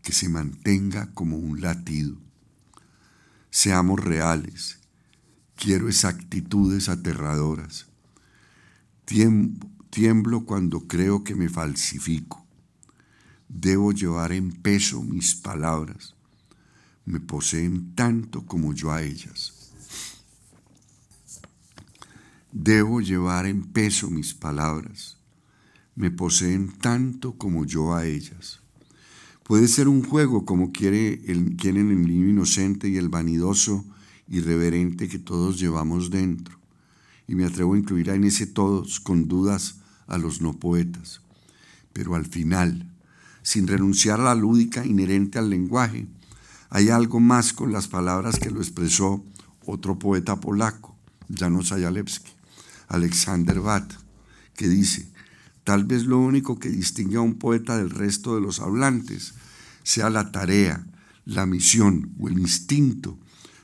[0.03, 2.17] que se mantenga como un latido.
[3.51, 4.81] Seamos reales,
[5.55, 7.87] quiero exactitudes aterradoras.
[9.05, 12.40] Tiemblo cuando creo que me falsifico.
[13.53, 16.15] Debo llevar en peso mis palabras
[17.11, 19.73] me poseen tanto como yo a ellas.
[22.53, 25.19] Debo llevar en peso mis palabras,
[25.95, 28.61] me poseen tanto como yo a ellas.
[29.45, 33.85] Puede ser un juego como quiere el, quieren el niño inocente y el vanidoso
[34.29, 36.59] irreverente que todos llevamos dentro.
[37.27, 41.21] Y me atrevo a incluir en ese todos con dudas a los no poetas.
[41.93, 42.90] Pero al final,
[43.43, 46.07] sin renunciar a la lúdica inherente al lenguaje,
[46.69, 49.25] hay algo más con las palabras que lo expresó
[49.67, 50.97] otro poeta polaco,
[51.35, 52.31] Janusz Ayalewski,
[52.89, 53.93] Alexander Bat,
[54.55, 55.09] que dice,
[55.65, 59.35] tal vez lo único que distingue a un poeta del resto de los hablantes
[59.83, 60.87] sea la tarea,
[61.25, 63.19] la misión o el instinto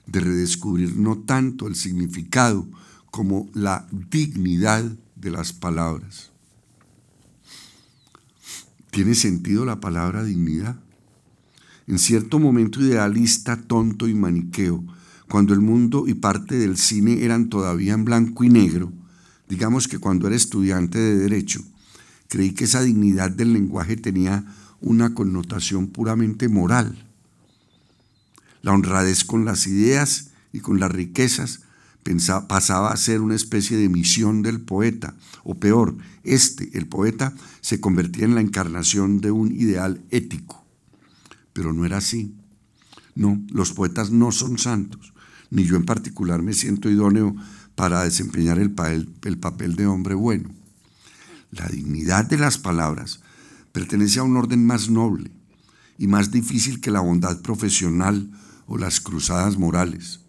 [0.06, 2.66] de redescubrir no tanto el significado
[3.10, 4.84] como la dignidad
[5.16, 6.30] de las palabras.
[8.96, 10.80] ¿Tiene sentido la palabra dignidad?
[11.86, 14.82] en cierto momento idealista, tonto y maniqueo,
[15.28, 18.90] cuando el mundo y parte del cine eran todavía en blanco y negro,
[19.50, 21.60] digamos que cuando era estudiante de derecho,
[22.28, 24.46] creí que esa dignidad del lenguaje tenía
[24.80, 27.06] una connotación puramente moral.
[28.62, 31.60] La honradez con las ideas y con las riquezas
[32.48, 35.14] pasaba a ser una especie de misión del poeta,
[35.44, 40.66] o peor, este, el poeta, se convertía en la encarnación de un ideal ético
[41.56, 42.36] pero no era así.
[43.14, 45.14] No, los poetas no son santos,
[45.50, 47.34] ni yo en particular me siento idóneo
[47.74, 48.74] para desempeñar el
[49.24, 50.50] el papel de hombre bueno.
[51.50, 53.20] La dignidad de las palabras
[53.72, 55.30] pertenece a un orden más noble
[55.96, 58.30] y más difícil que la bondad profesional
[58.66, 60.20] o las cruzadas morales.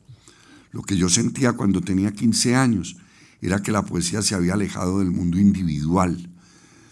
[0.78, 2.98] Lo que yo sentía cuando tenía 15 años
[3.42, 6.30] era que la poesía se había alejado del mundo individual,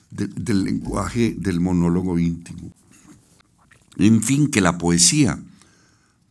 [0.09, 2.71] del lenguaje del monólogo íntimo.
[3.97, 5.37] En fin, que la poesía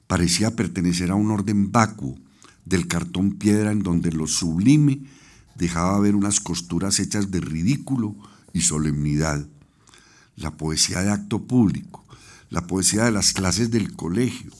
[0.08, 2.18] parecía pertenecer a un orden vacuo
[2.64, 5.02] del cartón piedra en donde lo sublime
[5.54, 8.16] dejaba ver unas costuras hechas de ridículo
[8.52, 9.46] y solemnidad.
[10.34, 12.04] La poesía de acto público,
[12.50, 14.50] la poesía de las clases del colegio,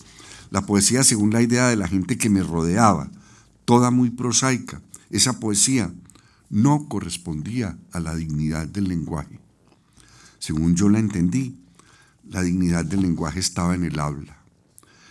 [0.50, 3.10] la poesía según la idea de la gente que me rodeaba,
[3.64, 4.80] toda muy prosaica,
[5.10, 5.92] esa poesía
[6.50, 9.40] no correspondía a la dignidad del lenguaje.
[10.38, 11.56] Según yo la entendí,
[12.28, 14.36] la dignidad del lenguaje estaba en el habla.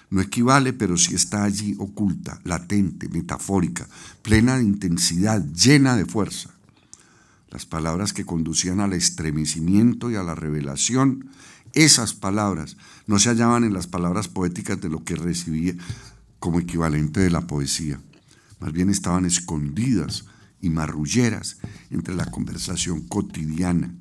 [0.10, 3.88] No equivale, pero sí está allí oculta, latente, metafórica,
[4.22, 6.52] plena de intensidad, llena de fuerza.
[7.50, 11.30] Las palabras que conducían al estremecimiento y a la revelación,
[11.74, 15.76] esas palabras no se hallaban en las palabras poéticas de lo que recibía
[16.40, 18.00] como equivalente de la poesía.
[18.60, 20.26] Más bien estaban escondidas
[20.62, 21.58] y marrulleras
[21.90, 23.94] entre la conversación cotidiana,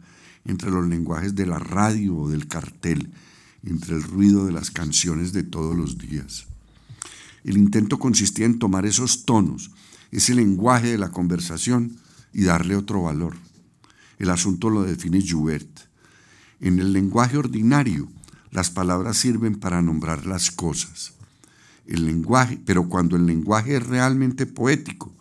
[0.44, 3.10] entre los lenguajes de la radio o del cartel,
[3.64, 6.46] entre el ruido de las canciones de todos los días.
[7.44, 9.70] El intento consistía en tomar esos tonos,
[10.10, 11.96] ese lenguaje de la conversación
[12.32, 13.36] y darle otro valor.
[14.18, 15.91] El asunto lo define Joubert.
[16.62, 18.08] En el lenguaje ordinario,
[18.52, 21.12] las palabras sirven para nombrar las cosas.
[21.88, 25.12] El lenguaje, pero cuando el lenguaje es realmente poético,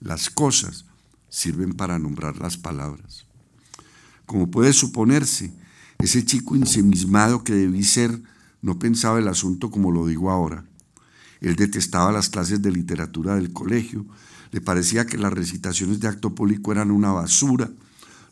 [0.00, 0.86] las cosas
[1.28, 3.26] sirven para nombrar las palabras.
[4.26, 5.52] Como puede suponerse,
[5.98, 8.20] ese chico insemismado que debí ser
[8.60, 10.64] no pensaba el asunto como lo digo ahora.
[11.40, 14.04] Él detestaba las clases de literatura del colegio,
[14.50, 17.70] le parecía que las recitaciones de acto público eran una basura,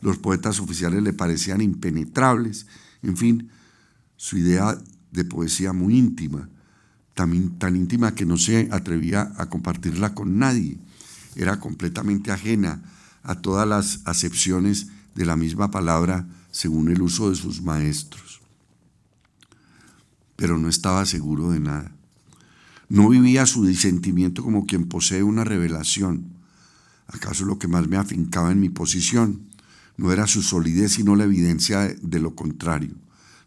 [0.01, 2.67] los poetas oficiales le parecían impenetrables,
[3.03, 3.51] en fin,
[4.17, 4.79] su idea
[5.13, 6.49] de poesía muy íntima,
[7.15, 10.79] tan, íntima que no se atrevía a compartirla con nadie,
[11.35, 12.83] era completamente ajena
[13.23, 18.41] a todas las acepciones de la misma palabra según el uso de sus maestros.
[20.37, 21.93] Pero no estaba seguro de nada.
[22.89, 26.33] No vivía su disentimiento como quien posee una revelación.
[27.09, 29.46] ¿Acaso lo que más me afincaba en mi posición
[29.97, 32.95] no era su solidez, sino la evidencia de, lo contrario?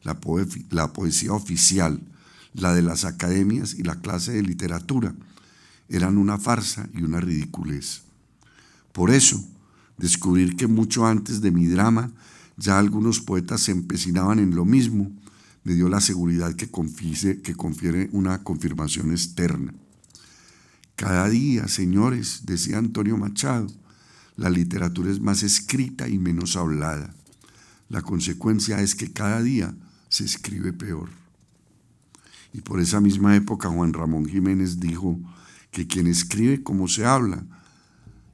[0.04, 2.02] La, poesía oficial,
[2.54, 5.14] la de las academias y la clase de literatura,
[5.89, 8.02] eran una farsa y una ridiculez.
[8.91, 9.43] Por eso,
[9.97, 12.12] descubrir que mucho antes de mi drama
[12.58, 15.12] ya algunos poetas se empecinaban en lo mismo,
[15.64, 16.70] me dio la seguridad que,
[17.41, 19.74] que confiere una confirmación externa.
[20.95, 23.68] Cada día, señores, decía Antonio Machado,
[24.39, 27.13] la literatura es más escrita y menos hablada.
[27.89, 29.75] La consecuencia es que cada día
[30.07, 31.09] se escribe peor.
[32.53, 35.19] Y por esa misma época Juan Ramón Jiménez dijo
[35.71, 37.43] que quien escribe como se habla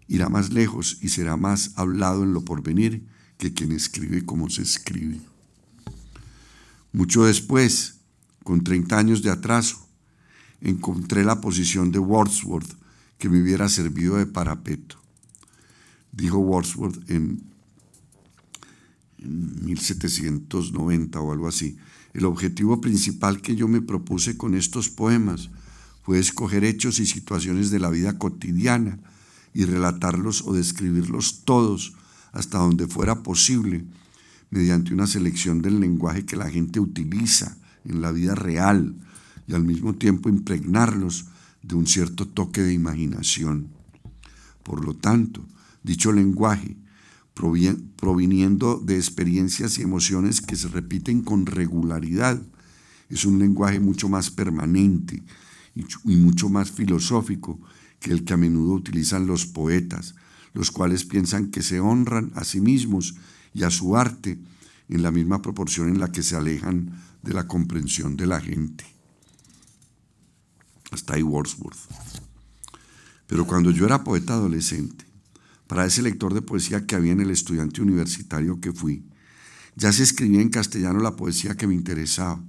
[0.07, 3.07] irá más lejos y será más hablado en lo porvenir
[3.39, 5.19] que quien escribe como se escribe.
[6.93, 7.95] Mucho después,
[8.43, 9.89] con 30 años de atraso,
[10.61, 12.77] encontré la posición de Wordsworth
[13.17, 15.04] que me hubiera servido de parapeto.
[16.15, 17.43] Dijo Wordsworth en,
[19.19, 21.77] en 1790 o algo así.
[22.13, 25.49] El objetivo principal que yo me propuse con estos poemas
[26.01, 28.99] fue escoger hechos y situaciones de la vida cotidiana
[29.53, 31.93] y relatarlos o describirlos todos
[32.31, 33.85] hasta donde fuera posible
[34.49, 38.95] mediante una selección del lenguaje que la gente utiliza en la vida real
[39.47, 41.25] y al mismo tiempo impregnarlos
[41.61, 43.67] de un cierto toque de imaginación.
[44.63, 45.43] Por lo tanto,
[45.85, 46.75] dicho lenguaje,
[47.33, 52.41] proviniendo de experiencias y emociones que se repiten con regularidad,
[53.09, 55.21] es un lenguaje mucho más permanente
[55.75, 57.59] y mucho más filosófico
[57.99, 60.15] que el que a menudo utilizan los poetas,
[60.53, 63.15] los cuales piensan que se honran a sí mismos
[63.53, 64.39] y a su arte
[64.89, 68.85] en la misma proporción en la que se alejan de la comprensión de la gente.
[70.91, 71.77] Hasta ahí Wordsworth.
[73.27, 75.04] Pero cuando yo era poeta adolescente,
[75.67, 79.03] para ese lector de poesía que había en el estudiante universitario que fui,
[79.75, 82.41] ya se escribía en castellano la poesía que me interesaba.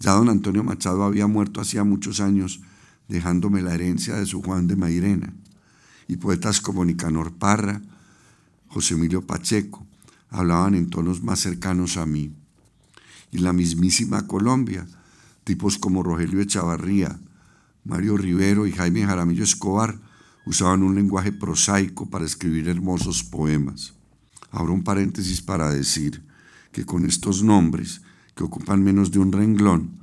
[0.00, 2.60] Ya don Antonio Machado había muerto hacía muchos años,
[3.08, 5.32] dejándome la herencia de su Juan de Mairena,
[6.08, 7.80] y poetas como Nicanor Parra,
[8.68, 9.86] José Emilio Pacheco,
[10.28, 12.34] hablaban en tonos más cercanos a mí.
[13.30, 14.86] Y la mismísima Colombia,
[15.44, 17.18] tipos como Rogelio Echavarría,
[17.84, 19.98] Mario Rivero y Jaime Jaramillo Escobar
[20.44, 23.94] usaban un lenguaje prosaico para escribir hermosos poemas.
[24.50, 26.22] Abro un paréntesis para decir
[26.72, 28.02] que con estos nombres,
[28.34, 30.02] que ocupan menos de un renglón,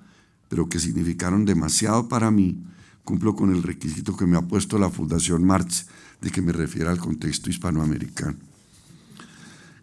[0.50, 2.64] pero que significaron demasiado para mí,
[3.04, 5.86] cumplo con el requisito que me ha puesto la Fundación March
[6.22, 8.38] de que me refiera al contexto hispanoamericano.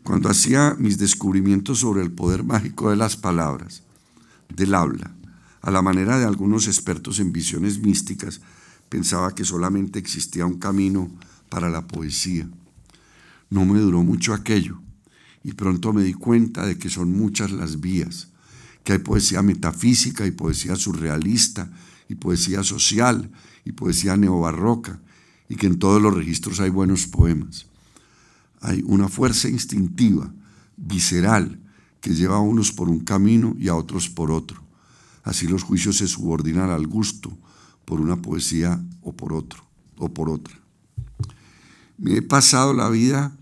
[0.02, 3.82] Cuando hacía mis descubrimientos sobre el poder mágico de las palabras,
[4.54, 5.12] del habla,
[5.62, 8.40] a la manera de algunos expertos en visiones místicas,
[8.88, 11.10] pensaba que solamente existía un camino
[11.48, 12.48] para la poesía.
[13.50, 14.80] No me duró mucho aquello
[15.42, 18.28] y pronto me di cuenta de que son muchas las vías,
[18.84, 21.70] que hay poesía metafísica y poesía surrealista
[22.08, 23.30] y poesía social
[23.64, 25.00] y poesía neobarroca
[25.48, 27.66] y que en todos los registros hay buenos poemas
[28.60, 30.32] hay una fuerza instintiva,
[30.76, 31.60] visceral,
[32.00, 34.62] que lleva a unos por un camino y a otros por otro.
[35.22, 37.36] Así los juicios se subordinan al gusto
[37.86, 39.64] por una poesía o por otro,
[39.96, 40.54] o por otra.
[41.96, 43.34] Me he pasado la vida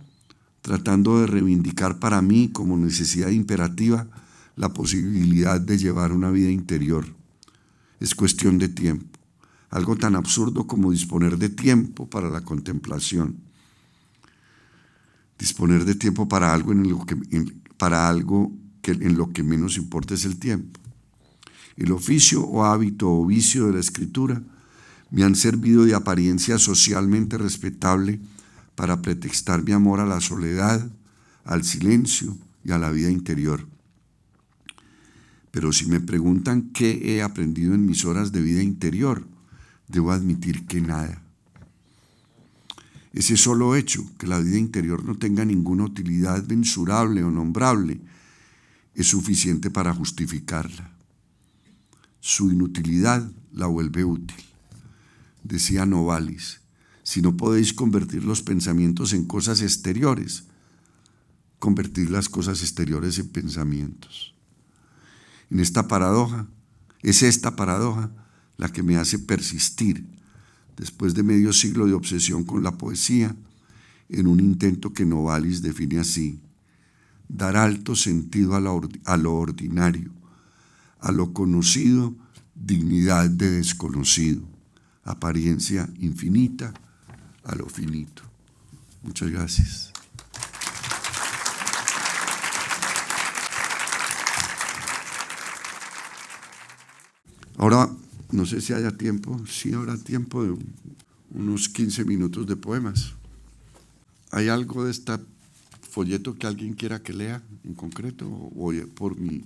[0.63, 4.07] tratando de reivindicar para mí como necesidad imperativa
[4.55, 7.05] la posibilidad de llevar una vida interior.
[7.99, 9.19] Es cuestión de tiempo,
[9.71, 13.43] algo tan absurdo como disponer de tiempo para la contemplación
[15.39, 17.17] disponer de tiempo para algo en lo que,
[17.77, 20.81] para algo que en lo que menos importa es el tiempo.
[21.77, 24.43] El oficio o hábito o vicio de la escritura
[25.11, 28.21] me han servido de apariencia socialmente respetable
[28.75, 30.89] para pretextar mi amor a la soledad,
[31.45, 33.67] al silencio y a la vida interior.
[35.51, 39.25] Pero si me preguntan qué he aprendido en mis horas de vida interior,
[39.87, 41.23] debo admitir que nada.
[43.13, 48.01] Ese solo hecho, que la vida interior no tenga ninguna utilidad mensurable o nombrable,
[48.97, 50.94] es suficiente para justificarla.
[52.27, 54.43] Su inutilidad la vuelve útil.
[55.43, 56.63] Decía Novalis,
[57.03, 60.45] si no podéis convertir los pensamientos en cosas exteriores,
[61.59, 64.35] convertir las cosas exteriores en pensamientos.
[65.51, 66.47] En esta paradoja,
[67.03, 68.11] es esta paradoja
[68.57, 70.07] la que me hace persistir
[70.79, 73.37] después de medio siglo de obsesión con la poesía,
[74.09, 76.41] en un intento que Novalis define así,
[77.29, 78.61] dar alto sentido a,
[79.19, 80.24] lo ordinario,
[81.05, 82.15] a lo conocido,
[82.55, 84.41] dignidad de desconocido,
[85.05, 86.73] apariencia infinita
[87.45, 88.23] a lo finito.
[89.03, 89.93] Muchas gracias.
[97.59, 97.91] Ahora
[98.33, 100.57] no sé si haya tiempo, sí habrá tiempo de
[101.35, 103.13] unos 15 minutos de poemas.
[104.31, 105.13] ¿Hay algo de este
[105.83, 108.27] folleto que alguien quiera que lea en concreto?
[108.27, 109.45] O por mi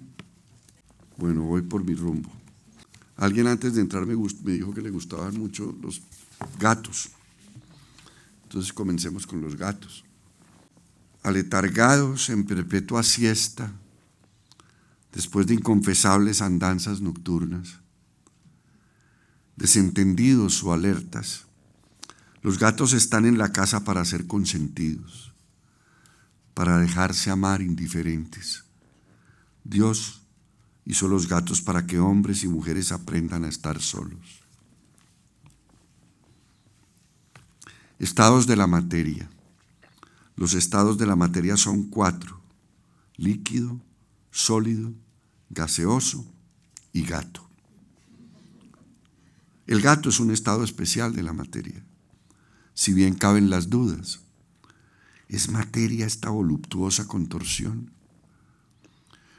[1.18, 2.30] Bueno, voy por mi rumbo.
[3.16, 6.00] Alguien antes de entrar me, me dijo que le gustaban mucho los
[6.60, 7.10] gatos.
[8.44, 10.04] Entonces comencemos con los gatos.
[11.24, 13.72] Aletargados en perpetua siesta,
[15.12, 17.80] después de inconfesables andanzas nocturnas,
[19.56, 21.46] desentendidos o alertas,
[22.42, 25.34] los gatos están en la casa para ser consentidos,
[26.54, 28.62] para dejarse amar indiferentes.
[29.64, 30.17] Dios
[30.88, 34.40] hizo los gatos para que hombres y mujeres aprendan a estar solos.
[37.98, 39.28] Estados de la materia.
[40.34, 42.40] Los estados de la materia son cuatro,
[43.18, 43.78] líquido,
[44.30, 44.94] sólido,
[45.50, 46.24] gaseoso
[46.94, 47.46] y gato.
[49.66, 51.84] El gato es un estado especial de la materia,
[52.72, 54.20] si bien caben las dudas.
[55.28, 57.97] ¿Es materia esta voluptuosa contorsión?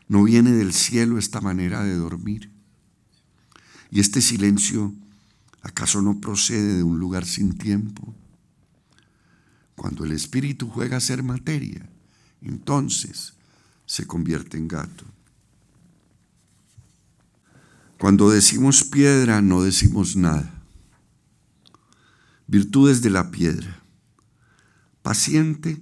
[0.09, 2.51] ¿No viene del cielo esta manera de dormir?
[3.91, 4.93] ¿Y este silencio
[5.61, 8.15] acaso no procede de un lugar sin tiempo?
[9.75, 11.87] Cuando el espíritu juega a ser materia,
[12.41, 13.33] entonces
[13.85, 15.05] se convierte en gato.
[17.99, 20.63] Cuando decimos piedra, no decimos nada.
[22.47, 23.83] Virtudes de la piedra.
[25.03, 25.79] Paciente,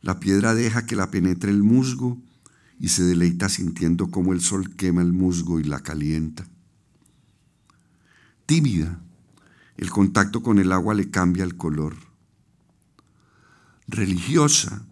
[0.00, 2.22] la piedra deja que la penetre el musgo
[2.84, 6.46] y se deleita sintiendo cómo el sol quema el musgo y la calienta.
[8.44, 9.00] Tímida,
[9.78, 11.96] el contacto con el agua le cambia el color
[13.88, 14.84] religiosa,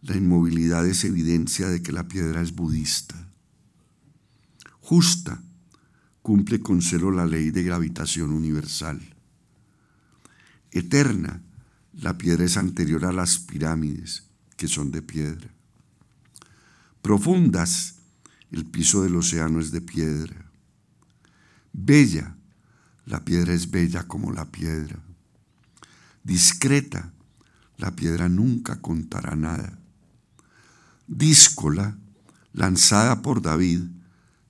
[0.00, 3.28] la inmovilidad es evidencia de que la piedra es budista.
[4.80, 5.42] Justa,
[6.22, 8.98] cumple con celo la ley de gravitación universal.
[10.70, 11.42] Eterna,
[11.92, 14.22] la piedra es anterior a las pirámides,
[14.56, 15.59] que son de piedra.
[17.02, 17.96] Profundas,
[18.50, 20.50] el piso del océano es de piedra.
[21.72, 22.36] Bella,
[23.06, 25.00] la piedra es bella como la piedra.
[26.22, 27.12] Discreta,
[27.78, 29.78] la piedra nunca contará nada.
[31.06, 31.96] Díscola,
[32.52, 33.82] lanzada por David,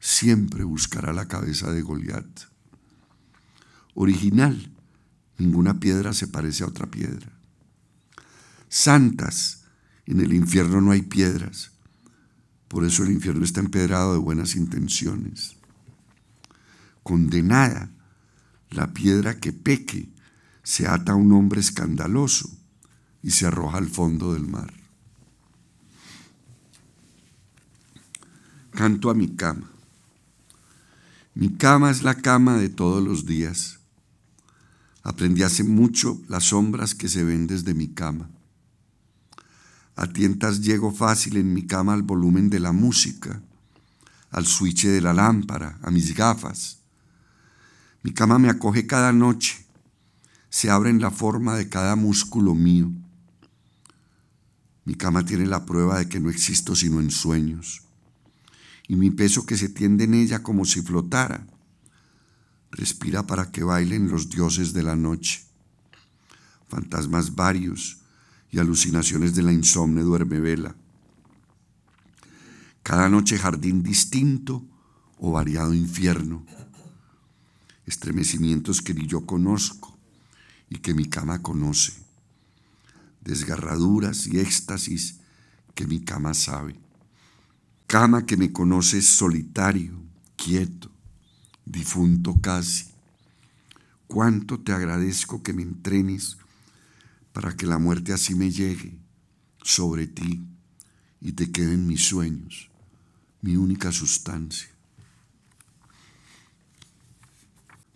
[0.01, 2.27] siempre buscará la cabeza de Goliat.
[3.95, 4.73] Original,
[5.39, 7.31] ninguna piedra se parece a otra piedra.
[8.69, 9.65] Santas,
[10.07, 11.71] en el infierno no hay piedras,
[12.71, 15.57] por eso el infierno está empedrado de buenas intenciones.
[17.03, 17.91] Condenada,
[18.71, 20.09] la piedra que peque
[20.63, 22.49] se ata a un hombre escandaloso
[23.25, 24.73] y se arroja al fondo del mar.
[28.71, 29.69] Canto a mi cama.
[31.35, 33.81] Mi cama es la cama de todos los días.
[35.03, 38.31] Aprendí hace mucho las sombras que se ven desde mi cama.
[40.01, 43.43] A tientas llego fácil en mi cama al volumen de la música,
[44.31, 46.79] al switch de la lámpara, a mis gafas.
[48.03, 49.67] Mi cama me acoge cada noche,
[50.49, 52.91] se abre en la forma de cada músculo mío.
[54.87, 57.83] Mi cama tiene la prueba de que no existo sino en sueños.
[58.89, 61.47] Y mi peso que se tiende en ella como si flotara,
[62.71, 65.45] respira para que bailen los dioses de la noche.
[66.69, 68.00] Fantasmas varios
[68.51, 70.75] y alucinaciones de la insomne duerme vela.
[72.83, 74.65] Cada noche jardín distinto
[75.19, 76.45] o variado infierno.
[77.87, 79.97] Estremecimientos que ni yo conozco
[80.69, 81.93] y que mi cama conoce
[83.21, 85.21] desgarraduras y éxtasis
[85.75, 86.75] que mi cama sabe.
[87.87, 89.93] Cama que me conoces solitario,
[90.37, 90.91] quieto,
[91.65, 92.87] difunto casi.
[94.07, 96.37] Cuánto te agradezco que me entrenes
[97.33, 98.99] para que la muerte así me llegue
[99.63, 100.43] sobre ti
[101.21, 102.71] y te queden mis sueños,
[103.43, 104.69] mi única sustancia.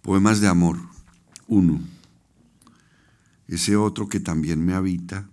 [0.03, 0.79] Poemas de amor.
[1.47, 1.81] Uno
[3.49, 5.29] ese otro que también me habita,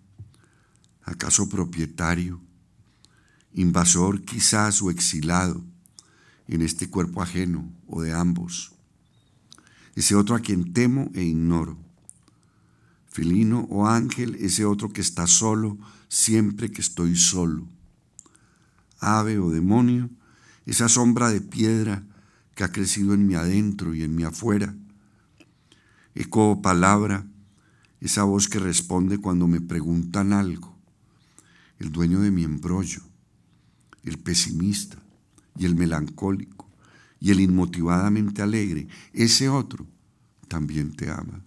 [1.04, 2.42] acaso propietario,
[3.54, 5.64] invasor quizás o exilado
[6.48, 8.74] en este cuerpo ajeno o de ambos,
[9.96, 11.78] ese otro a quien temo e ignoro,
[13.12, 17.68] felino o ángel, ese otro que está solo siempre que estoy solo,
[19.00, 20.10] ave o demonio,
[20.66, 22.04] esa sombra de piedra
[22.56, 24.74] que ha crecido en mi adentro y en mi afuera,
[26.16, 27.26] eco o palabra,
[28.00, 30.76] esa voz que responde cuando me preguntan algo,
[31.80, 33.02] el dueño de mi embrollo,
[34.04, 34.98] el pesimista
[35.58, 36.70] y el melancólico
[37.20, 39.86] y el inmotivadamente alegre, ese otro
[40.48, 41.44] también te ama.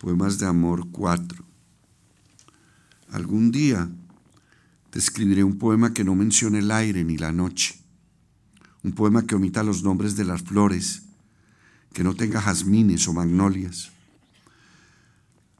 [0.00, 1.44] Poemas de amor 4.
[3.10, 3.86] Algún día
[4.88, 7.78] Te escribiré un poema que no mencione el aire ni la noche,
[8.82, 11.02] un poema que omita los nombres de las flores,
[11.92, 13.90] que no tenga jazmines o magnolias.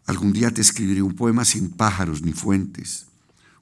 [0.06, 3.08] Algún día te escribiré un poema sin pájaros ni fuentes,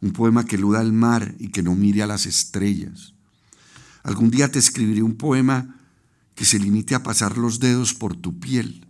[0.00, 3.14] un poema que eluda el mar y que no mire a las estrellas.
[4.04, 5.74] Algún día te escribiré un poema
[6.36, 8.87] que se limite a pasar los dedos por tu piel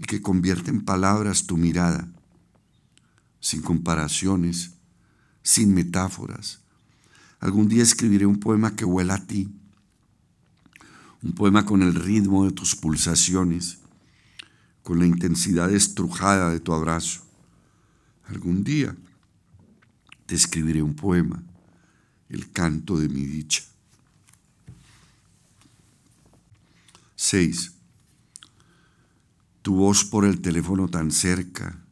[0.00, 2.08] y que convierte en palabras tu mirada,
[3.38, 4.70] sin comparaciones,
[5.42, 6.60] sin metáforas.
[7.38, 9.52] Algún día escribiré un poema que huela a ti,
[11.22, 13.80] un poema con el ritmo de tus pulsaciones,
[14.82, 17.20] con la intensidad estrujada de tu abrazo.
[18.24, 18.96] Algún día
[20.24, 21.42] te escribiré un poema,
[22.30, 23.64] el canto de mi dicha.
[27.16, 27.79] 6.
[29.62, 31.84] Tu voz por el teléfono tan cerca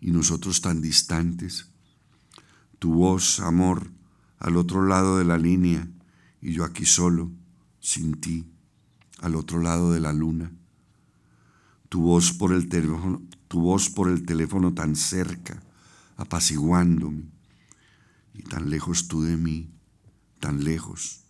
[0.00, 1.68] y nosotros tan distantes.
[2.78, 3.90] Tu voz, amor,
[4.38, 5.88] al otro lado de la línea
[6.40, 7.30] y yo aquí solo,
[7.80, 8.50] sin ti,
[9.20, 10.52] al otro lado de la luna.
[11.88, 15.62] Tu voz por el teléfono, tu voz por el teléfono tan cerca,
[16.16, 17.24] apaciguándome,
[18.34, 19.70] y tan lejos tú de mí,
[20.38, 21.20] tan lejos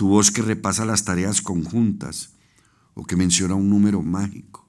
[0.00, 2.30] tu voz que repasa las tareas conjuntas
[2.94, 4.60] o que menciona un número mágico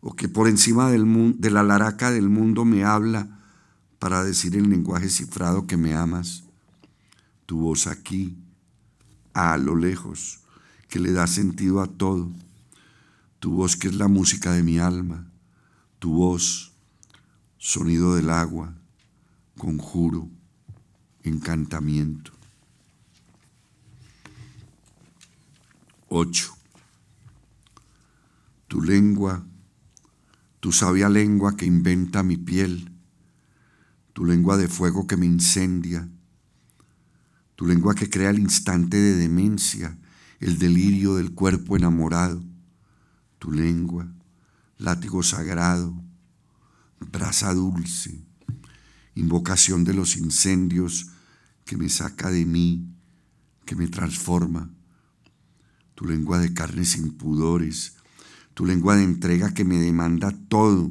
[0.00, 3.28] o que por encima del de la laraca del mundo me habla
[3.98, 6.44] para decir en lenguaje cifrado que me amas.
[7.46, 8.36] Tu voz aquí,
[9.32, 10.40] a lo lejos,
[10.88, 12.30] que le da sentido a todo.
[13.40, 15.26] Tu voz que es la música de mi alma.
[15.98, 16.72] Tu voz,
[17.56, 18.74] sonido del agua,
[19.56, 20.28] conjuro,
[21.24, 22.32] encantamiento.
[26.08, 26.57] 8.
[28.68, 29.46] Tu lengua,
[30.60, 32.92] tu sabia lengua que inventa mi piel,
[34.12, 36.08] tu lengua de fuego que me incendia,
[37.56, 39.98] tu lengua que crea el instante de demencia,
[40.40, 42.42] el delirio del cuerpo enamorado,
[43.38, 44.06] tu lengua,
[44.76, 45.94] látigo sagrado,
[47.00, 48.24] brasa dulce,
[49.14, 51.10] invocación de los incendios
[51.64, 52.86] que me saca de mí,
[53.64, 54.70] que me transforma
[55.94, 57.97] tu lengua de carnes impudores,
[58.58, 60.90] tu lengua de entrega que me demanda todo,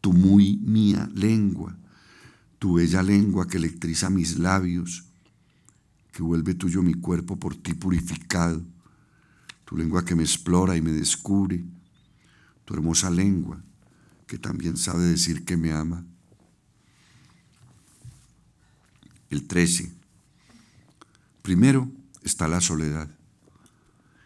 [0.00, 1.76] tu muy mía lengua,
[2.60, 5.02] tu bella lengua que electriza mis labios,
[6.12, 8.62] que vuelve tuyo mi cuerpo por ti purificado,
[9.64, 11.64] tu lengua que me explora y me descubre,
[12.64, 13.60] tu hermosa lengua
[14.28, 16.06] que también sabe decir que me ama.
[19.28, 19.92] El 13.
[21.42, 21.90] Primero
[22.22, 23.10] está la soledad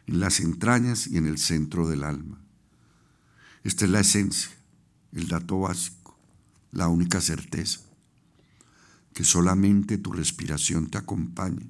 [0.07, 2.43] en las entrañas y en el centro del alma.
[3.67, 4.53] Esta es la esencia,
[5.11, 6.17] el dato básico,
[6.71, 7.81] la única certeza,
[9.12, 11.67] que solamente tu respiración te acompañe,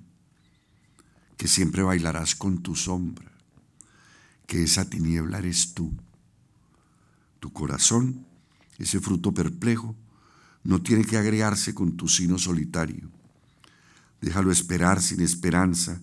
[1.39, 3.33] que siempre bailarás con tu sombra,
[4.47, 5.91] que esa tiniebla eres tú.
[7.41, 8.27] Tu corazón,
[8.77, 9.97] ese fruto perplejo,
[10.65, 13.09] no tiene que agregarse con tu sino solitario.
[14.21, 15.99] Déjalo esperar sin esperanza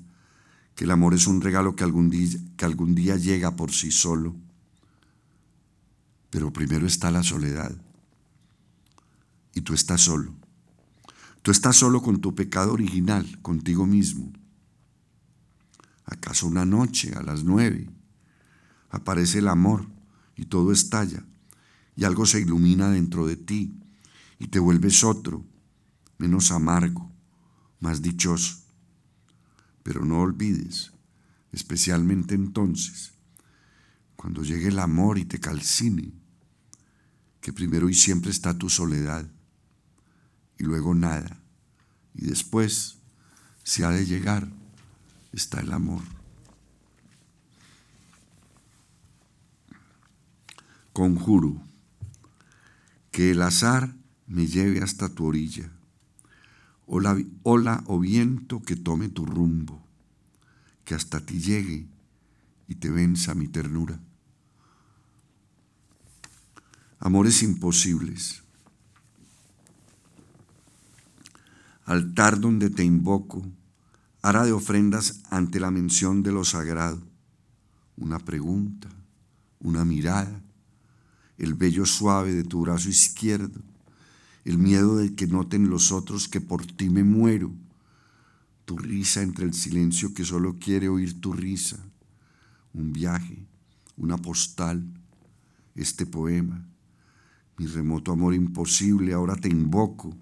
[0.74, 3.92] que el amor es un regalo que algún día, que algún día llega por sí
[3.92, 4.36] solo.
[6.34, 7.80] Pero primero está la soledad.
[9.54, 10.34] Y tú estás solo.
[11.44, 14.34] Tú estás solo con tu pecado original, contigo mismo.
[16.06, 17.88] ¿Acaso una noche a las nueve
[18.90, 19.86] aparece el amor
[20.36, 21.24] y todo estalla
[21.96, 23.72] y algo se ilumina dentro de ti
[24.40, 25.46] y te vuelves otro,
[26.18, 27.12] menos amargo,
[27.80, 28.58] más dichoso?
[29.84, 30.94] Pero no olvides,
[31.52, 33.14] especialmente entonces,
[34.16, 36.23] cuando llegue el amor y te calcine,
[37.44, 39.30] que primero y siempre está tu soledad
[40.58, 41.40] y luego nada.
[42.16, 42.98] Y después,
[43.64, 44.48] si ha de llegar,
[45.32, 46.02] está el amor.
[50.94, 51.62] Conjuro
[53.12, 53.94] que el azar
[54.26, 55.70] me lleve hasta tu orilla
[56.86, 59.82] ola, ola o viento que tome tu rumbo,
[60.86, 61.88] que hasta ti llegue
[62.68, 64.00] y te venza mi ternura.
[67.06, 68.44] Amores imposibles.
[71.84, 73.44] Altar donde te invoco,
[74.22, 77.02] hará de ofrendas ante la mención de lo sagrado.
[77.98, 78.88] Una pregunta,
[79.60, 80.42] una mirada,
[81.38, 83.60] el vello suave de tu brazo izquierdo,
[84.46, 87.52] el miedo de que noten los otros que por ti me muero,
[88.64, 91.80] tu risa entre el silencio que solo quiere oír tu risa,
[92.74, 93.46] un viaje,
[93.98, 94.88] una postal,
[95.76, 96.66] este poema,
[97.58, 100.16] mi remoto amor imposible, ahora te invoco,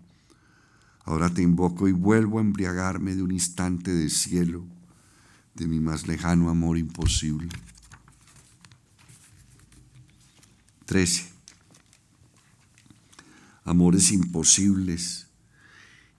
[1.04, 4.66] Ahora te invoco y vuelvo a embriagarme de un instante de cielo,
[5.56, 7.50] de mi más lejano amor imposible.
[10.86, 11.30] 13.
[13.64, 15.28] Amores imposibles,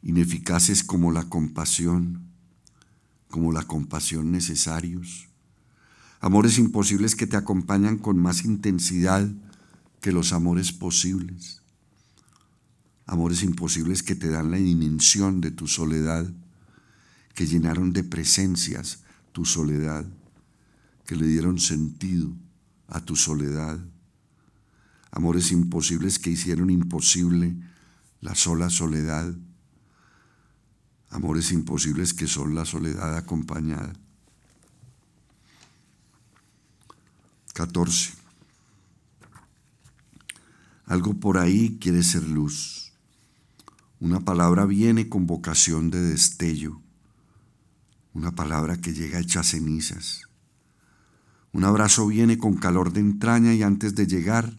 [0.03, 2.27] ineficaces como la compasión,
[3.29, 5.29] como la compasión necesarios.
[6.21, 9.29] Amores imposibles que te acompañan con más intensidad
[10.03, 11.63] que los amores posibles.
[13.07, 16.31] Amores imposibles que te dan la dimensión de tu soledad,
[17.35, 20.05] que llenaron de presencias tu soledad,
[21.07, 22.31] que le dieron sentido
[22.89, 23.81] a tu soledad
[25.13, 27.55] amores imposibles que hicieron imposible
[28.21, 29.33] la sola soledad,
[31.11, 33.93] amores imposibles que son la soledad acompañada.
[37.53, 38.22] 14.
[40.93, 42.93] Algo por ahí quiere ser luz.
[43.99, 46.83] Una palabra viene con vocación de destello.
[48.13, 50.29] Una palabra que llega hecha cenizas.
[51.51, 54.55] Un abrazo viene con calor de entraña y antes de llegar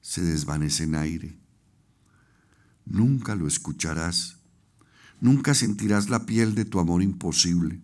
[0.00, 1.38] se desvanece en aire.
[2.84, 4.38] Nunca lo escucharás,
[5.20, 7.80] nunca sentirás la piel de tu amor imposible,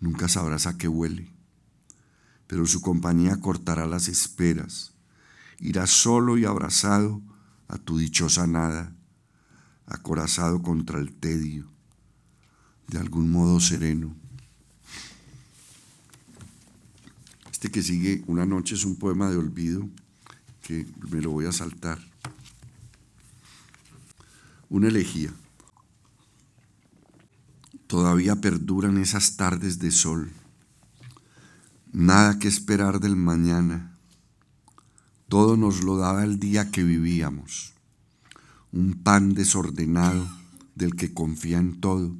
[0.00, 1.30] nunca sabrás a qué huele,
[2.48, 4.89] pero su compañía cortará las esperas,
[5.60, 7.22] irás solo y abrazado
[7.68, 8.94] a tu dichosa nada,
[9.86, 11.66] acorazado contra el tedio,
[12.88, 14.14] de algún modo sereno.
[17.52, 19.88] Este que sigue una noche es un poema de olvido
[21.10, 21.98] me lo voy a saltar.
[24.68, 25.32] Una elegía.
[27.86, 30.30] Todavía perduran esas tardes de sol.
[31.92, 33.89] Nada que esperar del mañana.
[35.30, 37.74] Todo nos lo daba el día que vivíamos.
[38.72, 40.28] Un pan desordenado
[40.74, 42.16] del que confía en todo.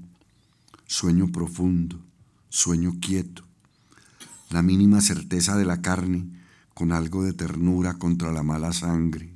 [0.87, 1.99] Sueño profundo,
[2.51, 3.43] sueño quieto.
[4.51, 6.25] La mínima certeza de la carne
[6.73, 9.35] con algo de ternura contra la mala sangre,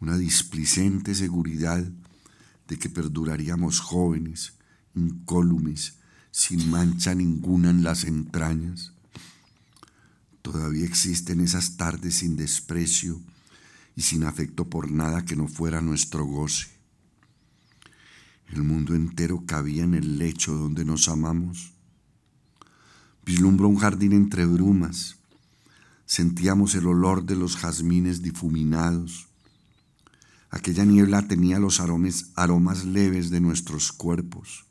[0.00, 1.84] una displicente seguridad
[2.68, 4.52] de que perduraríamos jóvenes,
[4.94, 5.94] incólumes,
[6.30, 8.91] sin mancha ninguna en las entrañas.
[10.42, 13.20] Todavía existen esas tardes sin desprecio
[13.94, 16.66] y sin afecto por nada que no fuera nuestro goce.
[18.48, 21.72] El mundo entero cabía en el lecho donde nos amamos.
[23.24, 25.16] Vislumbro un jardín entre brumas,
[26.06, 29.28] sentíamos el olor de los jazmines difuminados.
[30.50, 34.66] Aquella niebla tenía los aromas, aromas leves de nuestros cuerpos,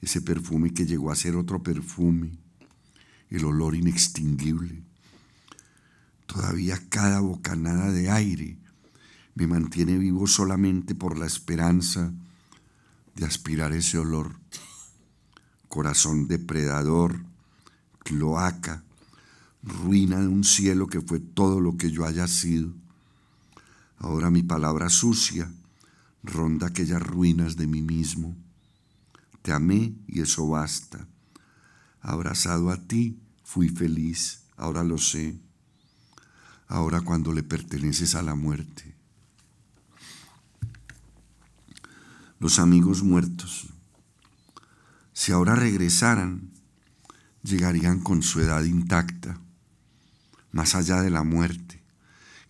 [0.00, 2.32] ese perfume que llegó a ser otro perfume,
[3.30, 4.82] el olor inextinguible.
[6.26, 8.58] Todavía cada bocanada de aire
[9.34, 12.12] me mantiene vivo solamente por la esperanza
[13.14, 14.36] de aspirar ese olor.
[15.68, 17.24] Corazón depredador,
[18.00, 18.82] cloaca,
[19.62, 22.72] ruina de un cielo que fue todo lo que yo haya sido.
[23.98, 25.50] Ahora mi palabra sucia
[26.22, 28.34] ronda aquellas ruinas de mí mismo.
[29.42, 31.06] Te amé y eso basta.
[32.00, 33.19] Abrazado a ti
[33.52, 35.36] fui feliz, ahora lo sé.
[36.68, 38.94] Ahora cuando le perteneces a la muerte.
[42.38, 43.70] Los amigos muertos,
[45.12, 46.52] si ahora regresaran,
[47.42, 49.40] llegarían con su edad intacta
[50.52, 51.82] más allá de la muerte,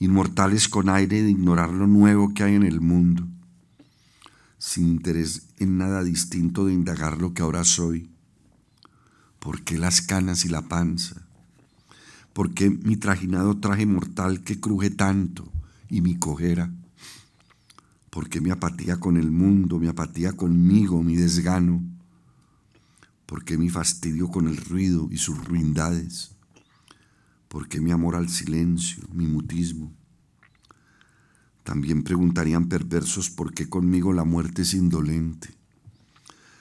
[0.00, 3.26] inmortales con aire de ignorar lo nuevo que hay en el mundo,
[4.58, 8.10] sin interés en nada distinto de indagar lo que ahora soy.
[9.50, 11.22] ¿Por qué las canas y la panza?
[12.32, 15.50] ¿Por qué mi trajinado traje mortal que cruje tanto
[15.88, 16.70] y mi cojera?
[18.10, 21.82] ¿Por qué mi apatía con el mundo, mi apatía conmigo, mi desgano?
[23.26, 26.30] ¿Por qué mi fastidio con el ruido y sus ruindades?
[27.48, 29.92] ¿Por qué mi amor al silencio, mi mutismo?
[31.64, 35.48] También preguntarían perversos por qué conmigo la muerte es indolente.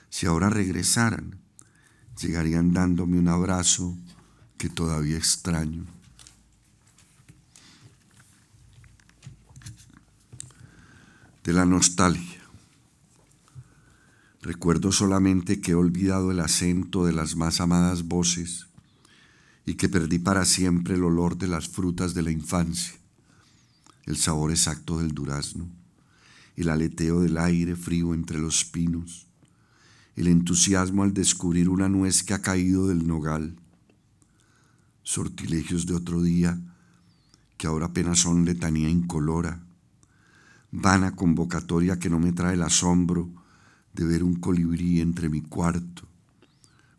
[0.10, 1.38] Si ahora regresaran,
[2.22, 3.98] llegarían dándome un abrazo
[4.58, 5.86] que todavía extraño.
[11.44, 12.40] De la nostalgia.
[14.42, 18.68] Recuerdo solamente que he olvidado el acento de las más amadas voces
[19.66, 22.94] y que perdí para siempre el olor de las frutas de la infancia,
[24.06, 25.68] el sabor exacto del durazno,
[26.56, 29.29] el aleteo del aire frío entre los pinos,
[30.20, 33.56] el entusiasmo al descubrir una nuez que ha caído del nogal,
[35.02, 36.60] sortilegios de otro día
[37.58, 39.62] que ahora apenas son letanía incolora,
[40.72, 43.30] vana convocatoria que no me trae el asombro
[43.94, 46.06] de ver un colibrí entre mi cuarto,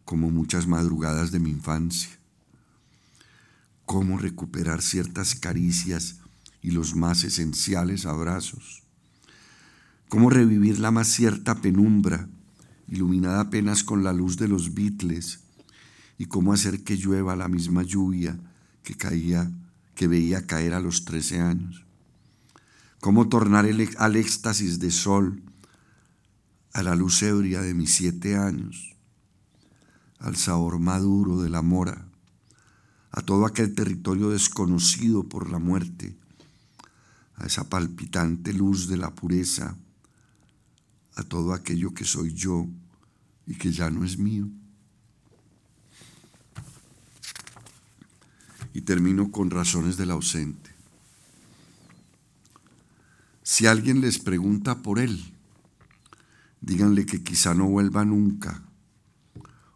[0.07, 2.19] como muchas madrugadas de mi infancia.
[3.85, 6.21] Cómo recuperar ciertas caricias
[6.63, 8.83] y los más esenciales abrazos.
[10.09, 12.29] Cómo revivir la más cierta penumbra,
[12.91, 15.41] iluminada apenas con la luz de los Beatles,
[16.19, 18.39] y cómo hacer que llueva la misma lluvia
[18.83, 19.51] que caía,
[19.95, 21.87] que veía caer a los trece años.
[23.01, 25.43] Cómo tornar al éxtasis de sol,
[26.75, 28.97] a la luz ebria de mis siete años,
[30.19, 32.07] al sabor maduro de la mora,
[33.13, 36.15] a todo aquel territorio desconocido por la muerte,
[37.37, 39.77] a esa palpitante luz de la pureza,
[41.17, 42.69] a todo aquello que soy yo
[43.51, 44.49] y que ya no es mío.
[48.73, 50.71] Y termino con razones del ausente.
[53.43, 55.35] Si alguien les pregunta por él,
[56.61, 58.63] díganle que quizá no vuelva nunca,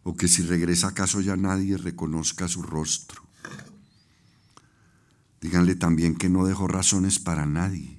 [0.05, 3.23] o que si regresa acaso ya nadie reconozca su rostro.
[5.41, 7.99] Díganle también que no dejó razones para nadie,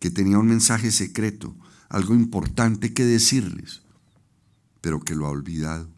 [0.00, 1.56] que tenía un mensaje secreto,
[1.88, 3.80] algo importante que decirles,
[4.80, 5.88] pero que lo ha olvidado.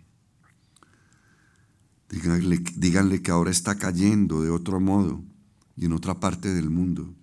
[2.08, 5.22] Díganle, díganle que ahora está cayendo de otro modo
[5.76, 7.14] y en otra parte del mundo.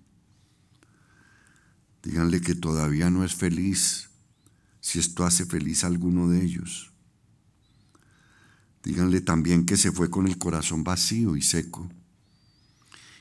[2.02, 4.10] Díganle que todavía no es feliz
[4.80, 6.92] si esto hace feliz a alguno de ellos.
[8.82, 11.90] Díganle también que se fue con el corazón vacío y seco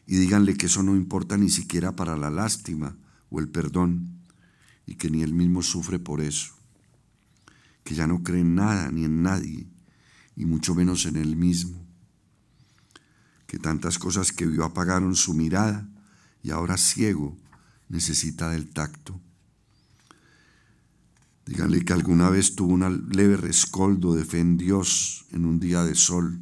[0.10, 2.98] y díganle que eso no importa ni siquiera para la lástima
[3.30, 4.24] o el perdón
[4.88, 6.56] y que ni él mismo sufre por eso,
[7.90, 9.66] que ya no cree en nada ni en nadie
[10.36, 11.84] y mucho menos en él mismo,
[13.48, 15.90] que tantas cosas que vio apagaron su mirada
[16.44, 17.36] y ahora ciego
[17.88, 19.20] necesita del tacto.
[21.48, 25.84] Díganle que alguna vez tuvo un leve rescoldo de fe en Dios en un día
[25.84, 26.40] de sol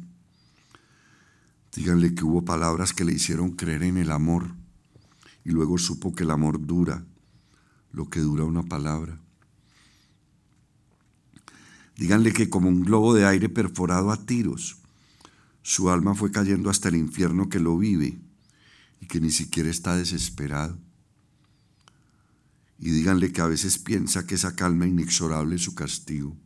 [1.74, 4.50] Díganle que hubo palabras que le hicieron creer en el amor
[5.46, 7.06] y luego supo que el amor dura
[7.90, 9.18] lo que dura una palabra.
[11.98, 14.76] Díganle que como un globo de aire perforado a tiros,
[15.62, 18.20] su alma fue cayendo hasta el infierno que lo vive
[19.00, 20.78] y que ni siquiera está desesperado.
[22.78, 26.36] Y díganle que a veces piensa que esa calma inexorable es su castigo.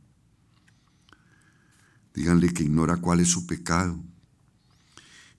[2.14, 4.02] Díganle que ignora cuál es su pecado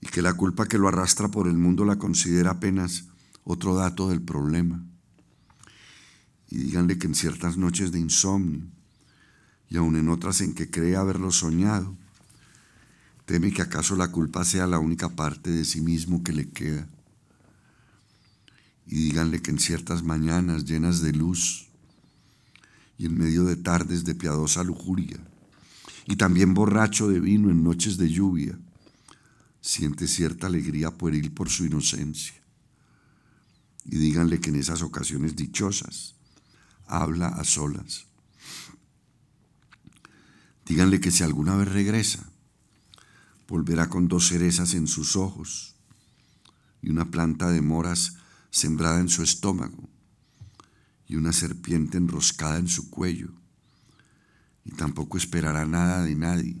[0.00, 3.06] y que la culpa que lo arrastra por el mundo la considera apenas
[3.42, 4.80] otro dato del problema.
[6.50, 8.64] Y díganle que en ciertas noches de insomnio,
[9.74, 11.96] y aun en otras en que cree haberlo soñado,
[13.26, 16.86] teme que acaso la culpa sea la única parte de sí mismo que le queda.
[18.86, 21.66] Y díganle que en ciertas mañanas llenas de luz
[22.98, 25.18] y en medio de tardes de piadosa lujuria,
[26.06, 28.56] y también borracho de vino en noches de lluvia,
[29.60, 32.40] siente cierta alegría pueril por su inocencia.
[33.86, 36.14] Y díganle que en esas ocasiones dichosas
[36.86, 38.06] habla a solas.
[40.66, 42.24] Díganle que si alguna vez regresa,
[43.46, 45.74] volverá con dos cerezas en sus ojos
[46.80, 48.16] y una planta de moras
[48.50, 49.88] sembrada en su estómago
[51.06, 53.28] y una serpiente enroscada en su cuello.
[54.64, 56.56] Y tampoco esperará nada de nadie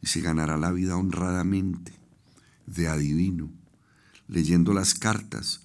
[0.00, 1.92] y se ganará la vida honradamente
[2.66, 3.50] de adivino,
[4.28, 5.62] leyendo las cartas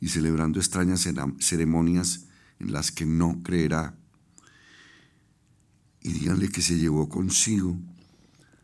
[0.00, 1.08] y celebrando extrañas
[1.40, 2.26] ceremonias
[2.60, 3.97] en las que no creerá.
[6.08, 7.78] Y díganle que se llevó consigo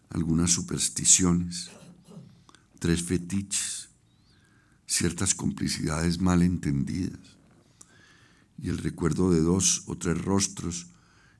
[0.09, 1.71] algunas supersticiones,
[2.79, 3.91] tres fetiches,
[4.87, 7.21] ciertas complicidades mal entendidas
[8.63, 10.87] y el recuerdo de dos o tres rostros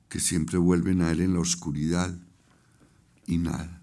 [0.07, 2.15] que siempre vuelven a él en la oscuridad
[3.25, 3.81] y nada.